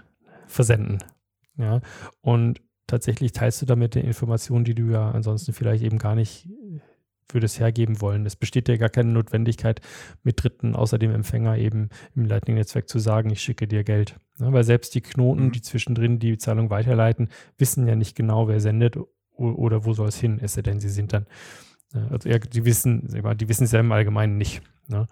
[0.47, 0.99] versenden.
[1.57, 1.81] Ja,
[2.21, 6.49] und tatsächlich teilst du damit die Informationen, die du ja ansonsten vielleicht eben gar nicht
[7.31, 8.25] für das hergeben wollen.
[8.27, 9.81] Es besteht ja gar keine Notwendigkeit,
[10.23, 14.17] mit Dritten außer dem Empfänger eben im Lightning-Netzwerk zu sagen, ich schicke dir Geld.
[14.39, 15.53] Ja, weil selbst die Knoten, mhm.
[15.53, 17.29] die zwischendrin die Zahlung weiterleiten,
[17.59, 18.97] wissen ja nicht genau, wer sendet
[19.37, 21.27] oder wo soll es hin, es denn sie sind dann,
[22.11, 24.63] also ja, die wissen, die wissen es ja im Allgemeinen nicht.
[24.89, 25.07] Ne?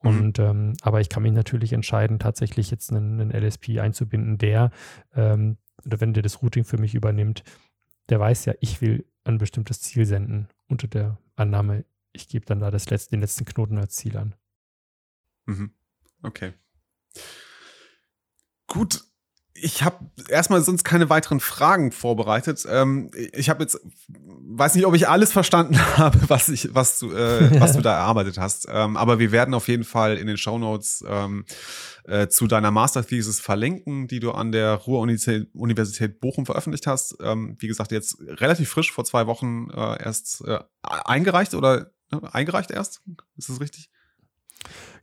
[0.00, 0.44] Und mhm.
[0.44, 4.70] ähm, aber ich kann mich natürlich entscheiden, tatsächlich jetzt einen, einen LSP einzubinden, der
[5.14, 7.44] ähm, oder wenn der das Routing für mich übernimmt,
[8.08, 12.60] der weiß ja, ich will ein bestimmtes Ziel senden unter der Annahme, ich gebe dann
[12.60, 14.34] da das letzte, den letzten Knoten als Ziel an.
[15.46, 15.72] Mhm.
[16.22, 16.52] Okay.
[18.66, 19.04] Gut.
[19.60, 22.66] Ich habe erstmal sonst keine weiteren Fragen vorbereitet.
[22.68, 27.12] Ähm, ich habe jetzt, weiß nicht, ob ich alles verstanden habe, was ich, was du,
[27.12, 28.66] äh, was du da erarbeitet hast.
[28.70, 31.44] Ähm, aber wir werden auf jeden Fall in den Show Notes ähm,
[32.04, 37.16] äh, zu deiner Master Thesis verlinken, die du an der Ruhr-Universität Bochum veröffentlicht hast.
[37.20, 42.22] Ähm, wie gesagt, jetzt relativ frisch vor zwei Wochen äh, erst äh, eingereicht oder ne,
[42.32, 43.02] eingereicht erst?
[43.36, 43.90] Ist das richtig?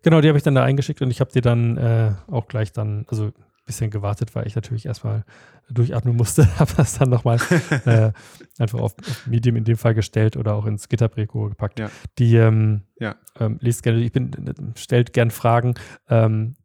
[0.01, 2.71] Genau, die habe ich dann da eingeschickt und ich habe die dann äh, auch gleich
[2.71, 3.31] dann, also
[3.65, 5.23] bisschen gewartet, weil ich natürlich erstmal
[5.69, 7.39] durchatmen musste, habe das dann nochmal
[7.85, 8.11] äh,
[8.59, 11.79] einfach auf, auf, Medium in dem Fall gestellt oder auch ins Gitterbreko gepackt.
[11.79, 11.89] Ja.
[12.17, 13.15] Die ähm, ja.
[13.39, 14.31] ähm, liest gerne, ich bin,
[14.75, 15.73] stellt gern Fragen.
[16.09, 16.55] Ähm,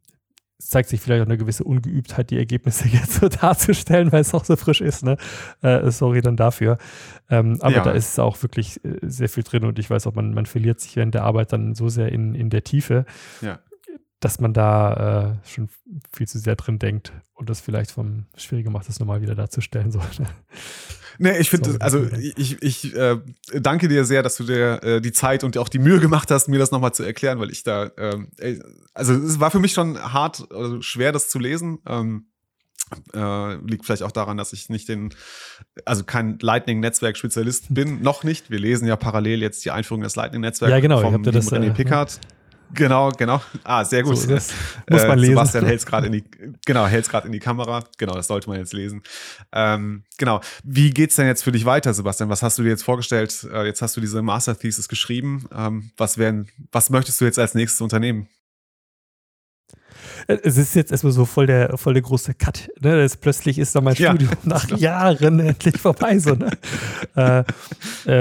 [0.59, 4.33] es zeigt sich vielleicht auch eine gewisse Ungeübtheit, die Ergebnisse jetzt so darzustellen, weil es
[4.35, 5.03] auch so frisch ist.
[5.03, 5.17] Ne?
[5.61, 6.77] Äh, sorry dann dafür.
[7.29, 7.83] Ähm, aber ja.
[7.83, 10.79] da ist auch wirklich äh, sehr viel drin und ich weiß auch, man, man verliert
[10.79, 13.05] sich während der Arbeit dann so sehr in, in der Tiefe.
[13.41, 13.59] Ja
[14.21, 15.67] dass man da äh, schon
[16.11, 19.91] viel zu sehr drin denkt und das vielleicht vom schwieriger macht, das nochmal wieder darzustellen.
[19.91, 19.99] So.
[21.17, 23.17] Nee, ich finde, also ich, ich äh,
[23.53, 26.47] danke dir sehr, dass du dir äh, die Zeit und auch die Mühe gemacht hast,
[26.47, 28.29] mir das nochmal zu erklären, weil ich da, ähm,
[28.93, 31.79] also es war für mich schon hart, also schwer, das zu lesen.
[31.87, 32.27] Ähm,
[33.13, 35.13] äh, liegt vielleicht auch daran, dass ich nicht den,
[35.85, 38.51] also kein Lightning-Netzwerk-Spezialist bin, noch nicht.
[38.51, 41.71] Wir lesen ja parallel jetzt die Einführung des Lightning-Netzwerks ja, genau, vom das, René äh,
[41.71, 42.19] Pickard.
[42.73, 43.41] Genau, genau.
[43.63, 44.17] Ah, sehr gut.
[44.17, 44.51] So muss
[44.89, 45.31] man äh, lesen.
[45.31, 46.23] Sebastian hält es gerade in die,
[46.65, 47.83] genau, hält gerade in die Kamera.
[47.97, 49.03] Genau, das sollte man jetzt lesen.
[49.51, 50.41] Ähm, genau.
[50.63, 52.29] Wie geht's denn jetzt für dich weiter, Sebastian?
[52.29, 53.47] Was hast du dir jetzt vorgestellt?
[53.51, 55.45] Äh, jetzt hast du diese Master Thesis geschrieben.
[55.55, 58.27] Ähm, was werden, was möchtest du jetzt als nächstes unternehmen?
[60.27, 62.69] Äh, es ist jetzt erstmal so voll der, voll der große Cut.
[62.79, 63.01] Ne?
[63.01, 64.11] Das plötzlich ist da mein ja.
[64.11, 66.19] Studium nach Jahren endlich vorbei.
[66.19, 66.51] So, ne?
[67.15, 67.43] äh,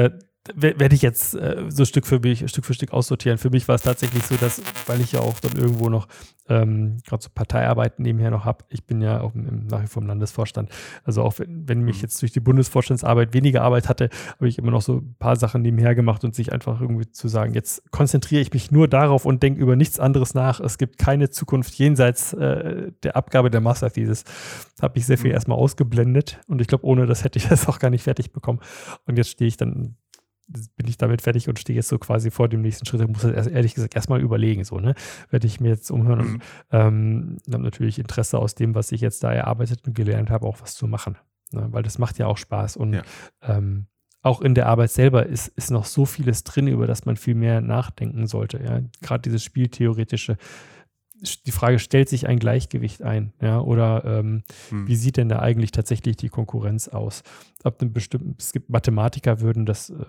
[0.05, 0.11] äh,
[0.55, 3.39] werde ich jetzt äh, so Stück für mich, Stück für Stück aussortieren.
[3.39, 6.07] Für mich war es tatsächlich so, dass, weil ich ja auch dann irgendwo noch
[6.51, 10.03] ähm, gerade so Parteiarbeit nebenher noch habe, ich bin ja auch im, nach wie vor
[10.03, 10.69] im Landesvorstand.
[11.05, 12.03] Also auch wenn, wenn mich mhm.
[12.03, 15.63] jetzt durch die Bundesvorstandsarbeit weniger Arbeit hatte, habe ich immer noch so ein paar Sachen
[15.63, 19.43] nebenher gemacht und sich einfach irgendwie zu sagen, jetzt konzentriere ich mich nur darauf und
[19.43, 20.61] denke über nichts anderes nach.
[20.61, 24.25] Es gibt keine Zukunft jenseits äh, der Abgabe der Master Thesis.
[24.83, 25.35] Habe ich sehr viel mhm.
[25.35, 28.59] erstmal ausgeblendet und ich glaube, ohne das hätte ich das auch gar nicht fertig bekommen.
[29.07, 29.95] Und jetzt stehe ich dann
[30.77, 33.01] bin ich damit fertig und stehe jetzt so quasi vor dem nächsten Schritt.
[33.01, 34.95] Ich muss das erst, ehrlich gesagt erstmal überlegen, so, ne?
[35.31, 36.35] Werde ich mir jetzt umhören mhm.
[36.35, 36.43] und
[36.73, 40.61] ähm, habe natürlich Interesse aus dem, was ich jetzt da erarbeitet und gelernt habe, auch
[40.61, 41.17] was zu machen.
[41.53, 41.69] Ne?
[41.71, 42.77] Weil das macht ja auch Spaß.
[42.77, 43.03] Und ja.
[43.43, 43.87] ähm,
[44.23, 47.35] auch in der Arbeit selber ist, ist noch so vieles drin, über das man viel
[47.35, 48.63] mehr nachdenken sollte.
[48.63, 48.81] Ja?
[49.01, 50.37] Gerade dieses Spieltheoretische
[51.47, 53.33] die Frage, stellt sich ein Gleichgewicht ein?
[53.41, 54.89] Ja, oder ähm, hm.
[54.89, 57.23] wie sieht denn da eigentlich tatsächlich die Konkurrenz aus?
[57.63, 60.05] Ab einem bestimmten, es gibt Mathematiker würden das äh,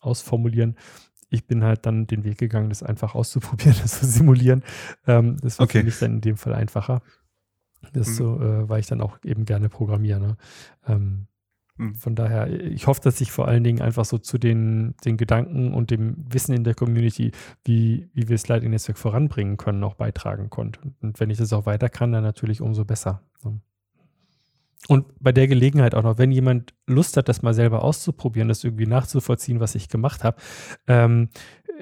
[0.00, 0.76] ausformulieren.
[1.28, 4.62] Ich bin halt dann den Weg gegangen, das einfach auszuprobieren, das zu simulieren.
[5.06, 5.80] Ähm, das war okay.
[5.80, 7.02] für mich dann in dem Fall einfacher.
[7.92, 8.12] Das mhm.
[8.12, 10.20] so, äh, weil ich dann auch eben gerne programmiere.
[10.20, 10.36] Ne?
[10.86, 11.26] Ähm,
[11.76, 11.94] mhm.
[11.94, 15.72] Von daher, ich hoffe, dass ich vor allen Dingen einfach so zu den, den Gedanken
[15.72, 17.32] und dem Wissen in der Community,
[17.64, 20.80] wie, wie wir das Lightning-Netzwerk voranbringen können, auch beitragen konnte.
[21.00, 23.22] Und wenn ich das auch weiter kann, dann natürlich umso besser.
[23.44, 23.60] Ne?
[24.88, 28.62] Und bei der Gelegenheit auch noch, wenn jemand Lust hat, das mal selber auszuprobieren, das
[28.64, 30.40] irgendwie nachzuvollziehen, was ich gemacht habe,
[30.86, 31.30] ähm,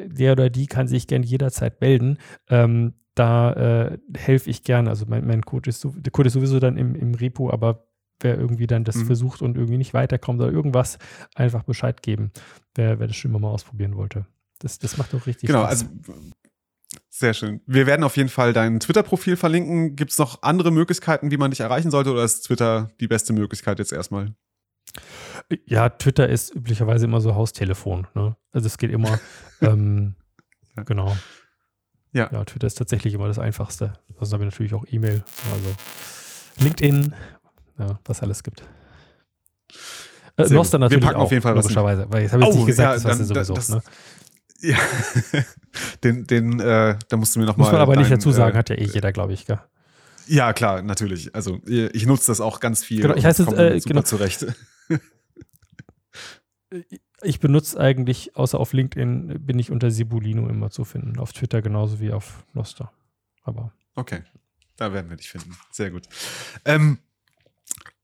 [0.07, 2.19] der oder die kann sich gerne jederzeit melden.
[2.49, 4.91] Ähm, da äh, helfe ich gerne.
[4.91, 7.87] Also mein, mein Code, ist, der Code ist sowieso dann im, im Repo, aber
[8.21, 9.07] wer irgendwie dann das mhm.
[9.07, 10.99] versucht und irgendwie nicht weiterkommt oder irgendwas,
[11.35, 12.33] einfach Bescheid geben,
[12.75, 14.27] wer, wer das schon mal ausprobieren wollte.
[14.59, 15.81] Das, das macht doch richtig genau, Spaß.
[15.81, 16.23] Genau, also
[17.09, 17.61] sehr schön.
[17.67, 19.97] Wir werden auf jeden Fall dein Twitter-Profil verlinken.
[19.97, 23.33] Gibt es noch andere Möglichkeiten, wie man dich erreichen sollte, oder ist Twitter die beste
[23.33, 24.35] Möglichkeit jetzt erstmal?
[25.67, 28.07] Ja, Twitter ist üblicherweise immer so Haustelefon.
[28.15, 28.37] Ne?
[28.53, 29.19] Also es geht immer,
[29.61, 30.15] ähm,
[30.77, 30.83] ja.
[30.83, 31.17] genau.
[32.13, 32.31] Ja.
[32.33, 33.95] ja, Twitter ist tatsächlich immer das Einfachste.
[34.21, 35.75] Also habe ich natürlich auch E-Mail, also
[36.59, 37.13] LinkedIn,
[37.79, 38.63] ja, was alles gibt.
[40.37, 42.49] Äh, Noster natürlich Wir packen auch, auf jeden Fall logischerweise, was weil jetzt habe ich
[42.51, 43.55] oh, nicht gesagt, ja, das dann, sowieso.
[43.55, 43.83] Das, ne?
[44.61, 44.79] Ja,
[46.03, 47.73] den, den, äh, da musst du mir noch Muss mal.
[47.73, 49.61] man aber dein, nicht dazu sagen, äh, hat ja eh jeder, glaube ich, gell?
[50.27, 51.35] Ja, klar, natürlich.
[51.35, 53.03] Also ich nutze das auch ganz viel.
[53.03, 54.03] Genau, ich heiße äh, genau.
[54.03, 54.47] zurecht.
[57.23, 61.19] ich benutze eigentlich, außer auf LinkedIn, bin ich unter Sibulino immer zu finden.
[61.19, 62.93] Auf Twitter genauso wie auf Noster.
[63.43, 63.73] Aber.
[63.97, 64.23] Okay,
[64.77, 65.57] da werden wir dich finden.
[65.71, 66.09] Sehr gut.
[66.65, 66.99] Ähm,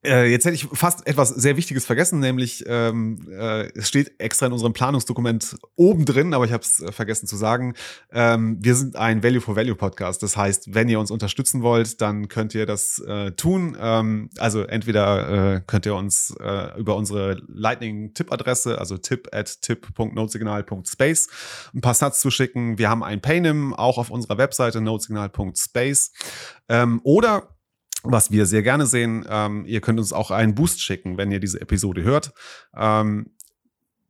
[0.02, 4.46] äh, jetzt hätte ich fast etwas sehr Wichtiges vergessen, nämlich ähm, äh, es steht extra
[4.46, 7.74] in unserem Planungsdokument oben drin, aber ich habe es äh, vergessen zu sagen.
[8.10, 10.22] Ähm, wir sind ein Value for Value Podcast.
[10.22, 13.76] Das heißt, wenn ihr uns unterstützen wollt, dann könnt ihr das äh, tun.
[13.78, 21.28] Ähm, also entweder äh, könnt ihr uns äh, über unsere Lightning-Tipp-Adresse, also tip at tip.notesignal.space,
[21.74, 22.78] ein paar Satz zuschicken.
[22.78, 26.12] Wir haben ein Paynim auch auf unserer Webseite notesignal.space.
[26.70, 27.48] Ähm, oder
[28.02, 29.26] was wir sehr gerne sehen.
[29.28, 32.32] Ähm, ihr könnt uns auch einen Boost schicken, wenn ihr diese Episode hört.
[32.76, 33.30] Ähm,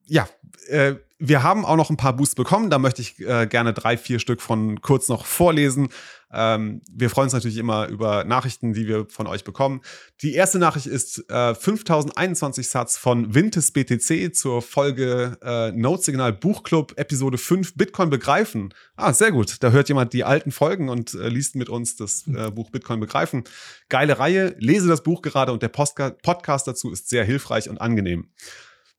[0.07, 0.29] ja,
[0.69, 2.71] äh, wir haben auch noch ein paar Boosts bekommen.
[2.71, 5.91] Da möchte ich äh, gerne drei, vier Stück von kurz noch vorlesen.
[6.33, 9.81] Ähm, wir freuen uns natürlich immer über Nachrichten, die wir von euch bekommen.
[10.23, 16.33] Die erste Nachricht ist äh, 5021 Satz von Vintes BTC zur Folge äh, Note Signal
[16.33, 18.73] Buchclub Episode 5 Bitcoin begreifen.
[18.97, 19.63] Ah, sehr gut.
[19.63, 23.01] Da hört jemand die alten Folgen und äh, liest mit uns das äh, Buch Bitcoin
[23.01, 23.45] begreifen.
[23.89, 24.55] Geile Reihe.
[24.59, 28.29] Lese das Buch gerade und der Postka Podcast dazu ist sehr hilfreich und angenehm.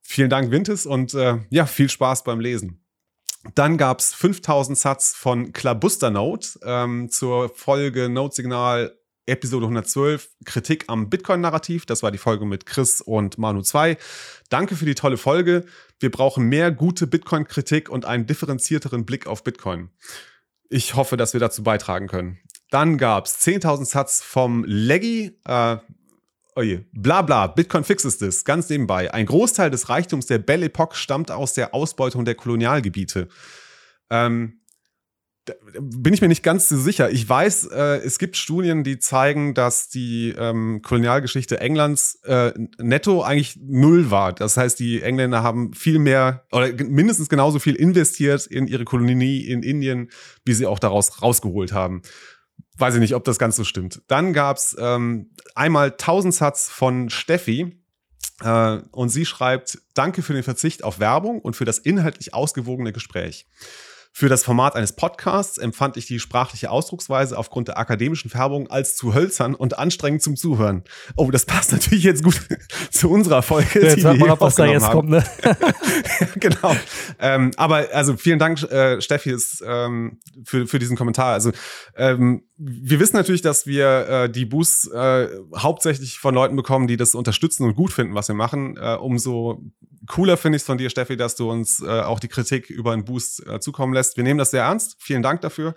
[0.01, 2.80] Vielen Dank, Vintes, und äh, ja, viel Spaß beim Lesen.
[3.55, 10.29] Dann gab es 5000 Satz von Klabuster Note ähm, zur Folge Note Signal Episode 112,
[10.45, 11.85] Kritik am Bitcoin-Narrativ.
[11.85, 13.97] Das war die Folge mit Chris und Manu 2.
[14.49, 15.65] Danke für die tolle Folge.
[15.99, 19.89] Wir brauchen mehr gute Bitcoin-Kritik und einen differenzierteren Blick auf Bitcoin.
[20.69, 22.39] Ich hoffe, dass wir dazu beitragen können.
[22.69, 25.37] Dann gab es 10.000 Satz vom Leggy.
[25.45, 25.77] Äh,
[26.55, 29.13] Oje, bla bla, Bitcoin fixes this, ganz nebenbei.
[29.13, 33.29] Ein Großteil des Reichtums der Belle Epoque stammt aus der Ausbeutung der Kolonialgebiete.
[34.09, 34.61] Ähm,
[35.79, 37.09] bin ich mir nicht ganz so sicher.
[37.09, 43.23] Ich weiß, äh, es gibt Studien, die zeigen, dass die ähm, Kolonialgeschichte Englands äh, netto
[43.23, 44.33] eigentlich null war.
[44.33, 49.39] Das heißt, die Engländer haben viel mehr oder mindestens genauso viel investiert in ihre Kolonie
[49.39, 50.11] in Indien,
[50.45, 52.01] wie sie auch daraus rausgeholt haben
[52.77, 54.01] weiß ich nicht, ob das ganz so stimmt.
[54.07, 57.77] Dann gab's ähm, einmal Tausendsatz von Steffi.
[58.41, 62.91] Äh, und sie schreibt, danke für den Verzicht auf Werbung und für das inhaltlich ausgewogene
[62.91, 63.45] Gespräch.
[64.13, 68.97] Für das Format eines Podcasts empfand ich die sprachliche Ausdrucksweise aufgrund der akademischen Färbung als
[68.97, 70.83] zu hölzern und anstrengend zum Zuhören.
[71.15, 72.41] Oh, das passt natürlich jetzt gut
[72.91, 73.81] zu unserer Folge.
[73.81, 74.93] Ja, jetzt mal ab, was da jetzt haben.
[74.93, 75.23] kommt, ne?
[76.35, 76.75] genau.
[77.19, 81.31] Ähm, aber also vielen Dank, äh, Steffi, ist, ähm, für, für diesen Kommentar.
[81.33, 81.51] Also
[81.95, 86.97] ähm, wir wissen natürlich, dass wir äh, die Boosts äh, hauptsächlich von Leuten bekommen, die
[86.97, 88.75] das unterstützen und gut finden, was wir machen.
[88.77, 89.63] Äh, umso
[90.07, 92.93] cooler finde ich es von dir, Steffi, dass du uns äh, auch die Kritik über
[92.93, 94.17] einen Boost äh, zukommen lässt.
[94.17, 94.95] Wir nehmen das sehr ernst.
[94.99, 95.75] Vielen Dank dafür.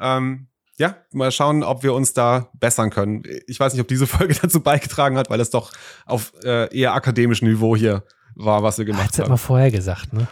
[0.00, 0.48] Ähm,
[0.78, 3.22] ja, mal schauen, ob wir uns da bessern können.
[3.46, 5.72] Ich weiß nicht, ob diese Folge dazu beigetragen hat, weil es doch
[6.04, 8.04] auf äh, eher akademischem Niveau hier
[8.34, 9.24] war, was wir gemacht Hat's haben.
[9.24, 10.28] Hätte mal vorher gesagt, ne?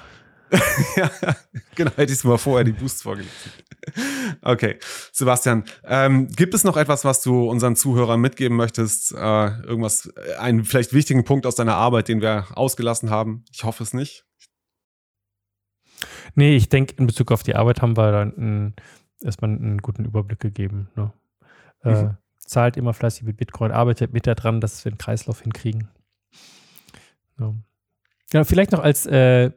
[0.97, 1.11] ja,
[1.75, 3.33] genau, hätte ich es mal vorher die Boosts vorgelesen.
[4.43, 4.79] Okay,
[5.13, 9.13] Sebastian, ähm, gibt es noch etwas, was du unseren Zuhörern mitgeben möchtest?
[9.13, 9.17] Äh,
[9.63, 13.45] irgendwas, einen vielleicht wichtigen Punkt aus deiner Arbeit, den wir ausgelassen haben?
[13.53, 14.25] Ich hoffe es nicht.
[16.35, 18.75] Nee, ich denke, in Bezug auf die Arbeit haben wir dann ein,
[19.23, 20.89] erstmal einen guten Überblick gegeben.
[20.97, 21.13] Ne?
[21.83, 22.17] Äh, mhm.
[22.39, 25.89] Zahlt immer fleißig mit Bitcoin, arbeitet mit daran, dass wir einen Kreislauf hinkriegen.
[27.39, 27.55] Ja.
[28.31, 29.51] Genau, vielleicht noch als äh,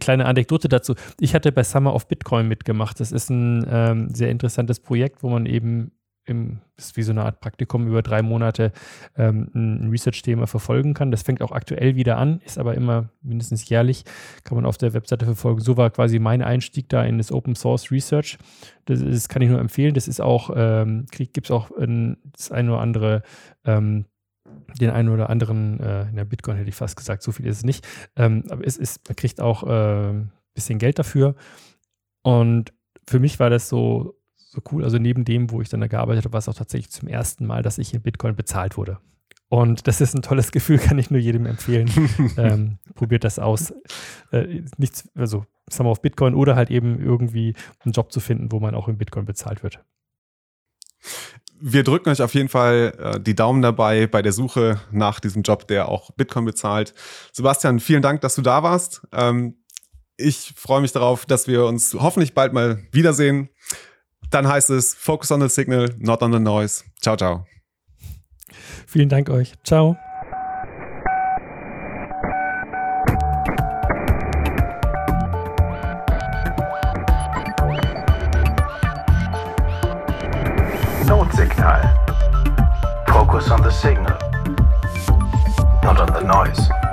[0.00, 0.94] kleine Anekdote dazu.
[1.18, 3.00] Ich hatte bei Summer of Bitcoin mitgemacht.
[3.00, 5.92] Das ist ein ähm, sehr interessantes Projekt, wo man eben
[6.26, 8.72] im, ist wie so eine Art Praktikum über drei Monate
[9.16, 11.10] ähm, ein Research-Thema verfolgen kann.
[11.10, 14.04] Das fängt auch aktuell wieder an, ist aber immer mindestens jährlich,
[14.42, 15.60] kann man auf der Webseite verfolgen.
[15.60, 18.38] So war quasi mein Einstieg da in das Open Source Research.
[18.86, 19.94] Das, das kann ich nur empfehlen.
[19.94, 23.22] Das ist auch, ähm, gibt es auch ein, das eine oder andere
[23.64, 24.06] ähm,
[24.80, 27.58] den einen oder anderen, äh, in der Bitcoin hätte ich fast gesagt, so viel ist
[27.58, 27.86] es nicht,
[28.16, 31.34] ähm, aber es ist, man kriegt auch ein äh, bisschen Geld dafür.
[32.22, 32.72] Und
[33.06, 34.84] für mich war das so, so cool.
[34.84, 37.46] Also neben dem, wo ich dann da gearbeitet habe, war es auch tatsächlich zum ersten
[37.46, 38.98] Mal, dass ich in Bitcoin bezahlt wurde.
[39.48, 41.90] Und das ist ein tolles Gefühl, kann ich nur jedem empfehlen.
[42.36, 43.72] ähm, probiert das aus.
[44.32, 48.52] Äh, nichts, also sagen wir auf Bitcoin oder halt eben irgendwie einen Job zu finden,
[48.52, 49.80] wo man auch in Bitcoin bezahlt wird
[51.60, 55.42] wir drücken euch auf jeden Fall äh, die Daumen dabei bei der Suche nach diesem
[55.42, 56.94] Job, der auch Bitcoin bezahlt.
[57.32, 59.02] Sebastian, vielen Dank, dass du da warst.
[59.12, 59.56] Ähm,
[60.16, 63.48] ich freue mich darauf, dass wir uns hoffentlich bald mal wiedersehen.
[64.30, 66.84] Dann heißt es Focus on the Signal, not on the noise.
[67.00, 67.46] Ciao, ciao.
[68.86, 69.54] Vielen Dank euch.
[69.64, 69.96] Ciao.
[83.74, 84.18] Signal,
[85.82, 86.83] not on the noise.